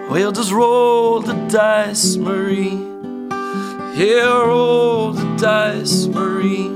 we'll 0.08 0.30
just 0.30 0.52
roll 0.52 1.18
the 1.18 1.34
dice, 1.48 2.14
Marie. 2.14 2.91
Yeah, 3.94 4.46
roll 4.46 5.12
the 5.12 5.36
dice, 5.36 6.06
Marie. 6.06 6.70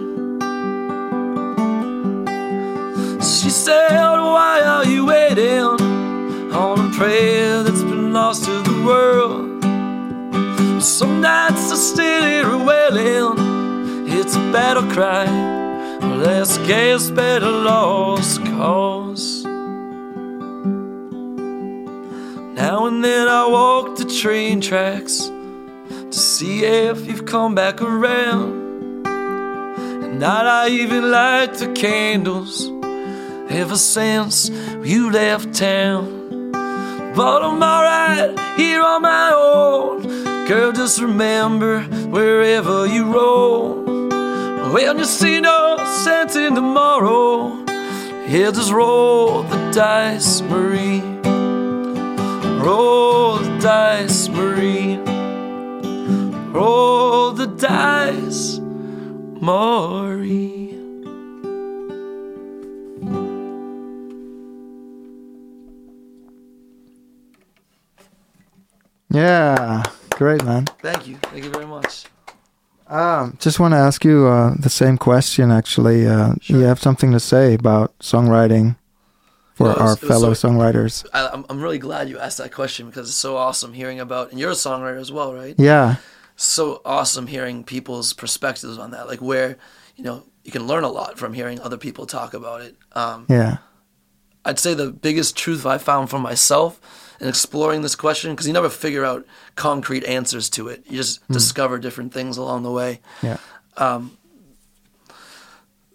She 3.21 3.51
said, 3.51 4.17
Why 4.17 4.63
are 4.63 4.85
you 4.85 5.07
waiting 5.07 5.97
on 6.57 6.87
a 6.87 6.97
prayer 6.97 7.63
that's 7.63 7.83
been 7.83 8.13
lost 8.15 8.45
to 8.45 8.63
the 8.63 8.83
world. 8.85 9.63
Some 10.83 11.21
nights 11.21 11.71
I 11.71 11.77
still 11.77 12.25
hear 12.25 12.51
a 12.51 12.59
wailing. 12.59 14.09
It's 14.09 14.37
a 14.37 14.53
battle 14.53 14.91
cry. 14.93 15.27
Less 16.01 16.57
gas, 16.67 17.11
better 17.11 17.51
lost 17.51 18.43
cause. 18.47 19.45
Now 22.63 22.87
and 22.87 23.05
then 23.05 23.29
I 23.29 23.47
walk 23.49 23.97
the 23.97 24.07
train 24.07 24.63
tracks 24.63 25.31
see 26.37 26.67
if 26.67 27.07
you've 27.07 27.25
come 27.25 27.55
back 27.55 27.81
around. 27.81 29.07
And 29.07 30.21
night 30.21 30.45
I 30.45 30.69
even 30.69 31.11
light 31.11 31.55
the 31.55 31.73
candles 31.73 32.71
ever 33.49 33.79
since 33.79 34.51
you 34.85 35.11
left 35.11 35.55
town. 35.55 36.53
But 37.15 37.43
I'm 37.43 37.63
alright 37.63 38.39
here 38.59 38.83
on 38.83 39.01
my 39.01 39.33
own. 39.35 40.47
Girl, 40.47 40.73
just 40.73 41.01
remember 41.01 41.81
wherever 42.11 42.87
you 42.87 43.11
roll. 43.11 43.87
When 44.75 44.99
you 44.99 45.07
see 45.07 45.41
no 45.41 45.79
sense 46.05 46.37
in 46.37 46.55
tomorrow, 46.55 47.65
yeah, 48.29 48.51
just 48.51 48.73
roll 48.73 49.43
the 49.45 49.71
dice, 49.73 50.43
Marie. 50.43 51.01
Roll 52.63 53.39
the 53.39 53.59
dice, 53.59 54.29
Marie. 54.29 55.16
Roll 56.61 57.33
the 57.33 57.49
dice, 57.49 58.59
Marie. 59.43 60.73
Yeah, 69.11 69.83
great, 70.11 70.45
man. 70.45 70.67
Thank 70.83 71.07
you. 71.07 71.17
Thank 71.17 71.45
you 71.45 71.51
very 71.51 71.67
much. 71.67 72.05
Um, 72.89 73.37
just 73.41 73.59
want 73.59 73.73
to 73.73 73.79
ask 73.79 74.05
you 74.05 74.27
uh, 74.27 74.55
the 74.59 74.71
same 74.71 74.97
question. 74.99 75.51
Actually, 75.51 76.07
uh, 76.07 76.35
Sure. 76.41 76.59
you 76.59 76.63
have 76.65 76.79
something 76.81 77.13
to 77.13 77.21
say 77.21 77.55
about 77.55 77.97
songwriting 77.99 78.77
for 79.55 79.69
Yeah, 79.69 79.73
was- 79.75 79.81
our 79.83 79.97
fellow 79.97 80.35
so- 80.35 80.49
songwriters? 80.49 81.05
I, 81.13 81.29
I'm, 81.29 81.45
I'm 81.49 81.61
really 81.61 81.79
glad 81.79 82.09
you 82.09 82.19
asked 82.19 82.39
that 82.39 82.53
question 82.53 82.87
because 82.87 83.09
it's 83.09 83.17
so 83.19 83.37
awesome 83.37 83.73
hearing 83.73 84.01
about, 84.01 84.31
and 84.31 84.39
you're 84.39 84.51
a 84.51 84.55
songwriter 84.55 85.01
as 85.01 85.11
well, 85.11 85.35
right? 85.35 85.55
Yeah, 85.59 85.97
So 86.37 86.83
awesome 86.85 87.27
hearing 87.27 87.65
people's 87.65 88.13
perspectives 88.13 88.79
on 88.79 88.91
that, 88.91 89.09
like 89.09 89.21
where, 89.21 89.57
you 89.97 90.05
know, 90.05 90.25
you 90.45 90.53
can 90.53 90.67
learn 90.67 90.85
a 90.85 90.89
lot 90.89 91.19
from 91.19 91.33
hearing 91.33 91.61
other 91.61 91.79
people 91.79 92.07
talk 92.07 92.35
about 92.35 92.61
it. 92.61 92.77
Um, 92.93 93.27
yeah, 93.29 93.59
I'd 94.45 94.59
say 94.59 94.75
the 94.75 94.93
biggest 94.93 95.37
truth 95.37 95.65
I 95.67 95.79
found 95.79 96.11
for 96.11 96.19
myself 96.19 96.79
in 97.21 97.29
exploring 97.29 97.81
this 97.81 97.97
question, 97.97 98.33
because 98.33 98.47
you 98.47 98.53
never 98.53 98.69
figure 98.69 99.05
out 99.05 99.27
concrete 99.55 100.05
answers 100.05 100.51
to 100.51 100.69
it. 100.69 100.85
You 100.87 100.99
just 100.99 101.27
discover 101.29 101.79
different 101.79 102.13
things 102.13 102.37
along 102.37 102.63
the 102.63 102.71
way. 102.71 103.01
yeah, 103.23 103.39
Um, 103.79 104.19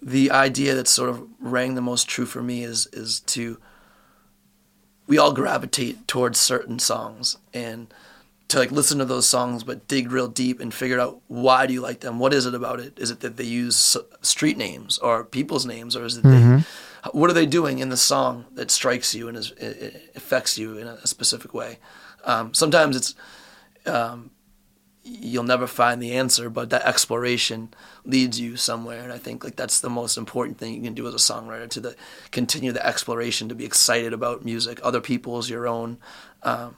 The 0.02 0.32
idea 0.32 0.74
that 0.74 0.88
sort 0.88 1.10
of 1.12 1.28
rang 1.40 1.76
the 1.76 1.82
most 1.82 2.10
true 2.10 2.26
for 2.26 2.42
me 2.42 2.64
is 2.64 2.88
is 2.88 3.20
to 3.20 3.60
we 5.06 5.20
all 5.20 5.32
gravitate 5.34 6.08
towards 6.08 6.40
certain 6.40 6.80
songs 6.80 7.38
and 7.54 7.94
to 8.52 8.60
like 8.60 8.72
listen 8.72 9.00
to 9.00 9.06
those 9.06 9.28
songs 9.28 9.64
but 9.64 9.88
dig 9.88 10.12
real 10.12 10.28
deep 10.28 10.60
and 10.60 10.74
figure 10.74 11.00
out 11.00 11.22
why 11.28 11.66
do 11.66 11.74
you 11.74 11.82
like 11.82 12.02
them? 12.02 12.20
What 12.20 12.34
is 12.34 12.46
it 12.46 12.54
about 12.54 12.80
it? 12.80 12.98
Is 12.98 13.10
it 13.10 13.22
that 13.22 13.38
they 13.38 13.44
use 13.44 13.98
street 14.22 14.58
names 14.58 14.98
or 15.00 15.24
people's 15.24 15.66
names 15.66 15.96
or 15.96 16.06
is 16.06 16.18
it 16.18 16.24
they 16.24 16.64
what 17.14 17.30
are 17.30 17.34
they 17.34 17.48
doing 17.48 17.80
in 17.80 17.90
the 17.90 17.98
song 17.98 18.46
that 18.54 18.70
strikes 18.70 19.16
you 19.16 19.28
and 19.28 19.36
is, 19.36 19.52
it 19.58 20.12
affects 20.16 20.58
you 20.58 20.78
in 20.78 20.88
a 20.88 21.08
specific 21.08 21.54
way? 21.54 21.80
Um, 22.26 22.54
sometimes 22.54 22.96
it's 22.96 23.16
um, 23.88 24.32
you'll 25.04 25.44
never 25.44 25.66
find 25.66 26.02
the 26.02 26.12
answer 26.12 26.50
but 26.50 26.70
that 26.70 26.84
exploration 26.84 27.74
leads 28.06 28.40
you 28.40 28.56
somewhere 28.56 29.02
and 29.02 29.12
i 29.12 29.18
think 29.18 29.44
like 29.44 29.56
that's 29.56 29.82
the 29.82 29.90
most 29.90 30.16
important 30.16 30.60
thing 30.60 30.76
you 30.76 30.82
can 30.82 30.94
do 30.94 31.08
as 31.08 31.14
a 31.14 31.18
songwriter 31.18 31.68
to 31.68 31.80
the 31.80 31.96
continue 32.30 32.72
the 32.72 32.86
exploration 32.86 33.50
to 33.50 33.56
be 33.56 33.66
excited 33.66 34.14
about 34.14 34.46
music 34.46 34.80
other 34.84 35.02
people's 35.02 35.50
your 35.50 35.68
own 35.68 35.98
um, 36.44 36.76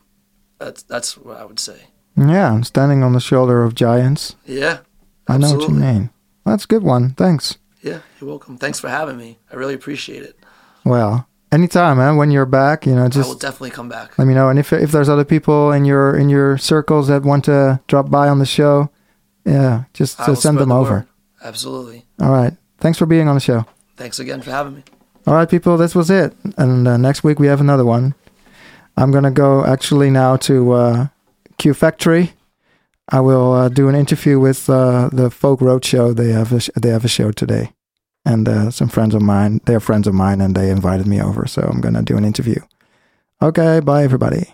that's 0.63 0.83
that's 0.83 1.17
what 1.17 1.37
i 1.37 1.45
would 1.45 1.59
say 1.59 1.77
yeah. 2.15 2.51
I'm 2.53 2.63
standing 2.63 3.01
on 3.03 3.13
the 3.13 3.19
shoulder 3.19 3.63
of 3.63 3.73
giants. 3.73 4.35
yeah 4.45 4.79
I 5.27 5.37
know 5.39 5.55
what 5.55 5.67
you 5.67 5.73
mean. 5.73 6.11
That's 6.45 6.65
a 6.65 6.67
good 6.67 6.83
one. 6.83 7.11
Thanks. 7.15 7.57
yeah 7.81 7.99
you're 8.19 8.29
welcome 8.29 8.57
thanks 8.57 8.79
for 8.79 8.87
having 8.89 9.17
me 9.17 9.39
i 9.51 9.55
really 9.55 9.73
appreciate 9.73 10.21
it 10.23 10.37
Well, 10.85 11.27
anytime, 11.51 11.97
man. 11.97 12.17
When 12.17 12.29
you're 12.29 12.45
back, 12.45 12.85
you 12.85 12.93
know, 12.95 13.07
just 13.09 13.25
i 13.25 13.31
will 13.31 13.39
definitely 13.39 13.71
come 13.71 13.89
back 13.89 14.17
let 14.19 14.27
me 14.27 14.33
know. 14.35 14.49
And 14.49 14.59
if 14.59 14.71
if 14.73 14.91
there's 14.91 15.09
other 15.09 15.25
people 15.25 15.71
in 15.71 15.85
your 15.85 16.15
in 16.15 16.29
your 16.29 16.57
circles 16.57 17.07
that 17.07 17.23
want 17.23 17.45
to 17.45 17.79
drop 17.87 18.09
by 18.11 18.27
on 18.29 18.37
the 18.39 18.45
show, 18.45 18.89
yeah, 19.45 19.85
just 19.93 20.19
uh, 20.19 20.35
send 20.35 20.57
them 20.59 20.69
the 20.69 20.75
over. 20.75 20.93
word. 20.93 21.07
absolutely 21.43 22.05
All 22.21 22.31
right. 22.31 22.53
Thanks 22.79 22.97
for 22.99 23.05
being 23.07 23.27
on 23.27 23.35
the 23.35 23.41
show. 23.41 23.65
thanks 23.97 24.19
again 24.19 24.41
for 24.41 24.51
having 24.51 24.75
me 24.75 24.83
All 25.25 25.33
right, 25.33 25.49
people, 25.49 25.77
this 25.77 25.95
was 25.95 26.09
it. 26.11 26.35
And 26.57 26.87
uh, 26.87 26.97
next 26.97 27.23
week 27.23 27.39
we 27.39 27.47
have 27.47 27.61
another 27.61 27.85
one. 27.85 28.13
I'm 28.97 29.11
going 29.11 29.23
to 29.23 29.31
go 29.31 29.65
actually 29.65 30.09
now 30.09 30.37
to 30.37 30.71
uh, 30.73 31.07
Q 31.57 31.73
Factory. 31.73 32.33
I 33.09 33.19
will 33.19 33.53
uh, 33.53 33.69
do 33.69 33.89
an 33.89 33.95
interview 33.95 34.39
with 34.39 34.69
uh, 34.69 35.09
the 35.11 35.29
Folk 35.29 35.59
Roadshow. 35.59 36.15
They 36.15 36.31
have 36.31 36.53
a 36.53 36.59
sh- 36.59 36.69
they 36.79 36.89
have 36.89 37.03
a 37.03 37.09
show 37.09 37.31
today, 37.31 37.73
and 38.25 38.47
uh, 38.47 38.71
some 38.71 38.87
friends 38.87 39.13
of 39.13 39.21
mine. 39.21 39.59
They're 39.65 39.79
friends 39.79 40.07
of 40.07 40.13
mine, 40.13 40.39
and 40.41 40.55
they 40.55 40.69
invited 40.69 41.07
me 41.07 41.21
over, 41.21 41.45
so 41.47 41.63
I'm 41.63 41.81
going 41.81 41.95
to 41.95 42.01
do 42.01 42.17
an 42.17 42.25
interview. 42.25 42.61
Okay, 43.41 43.81
bye 43.81 44.03
everybody. 44.03 44.53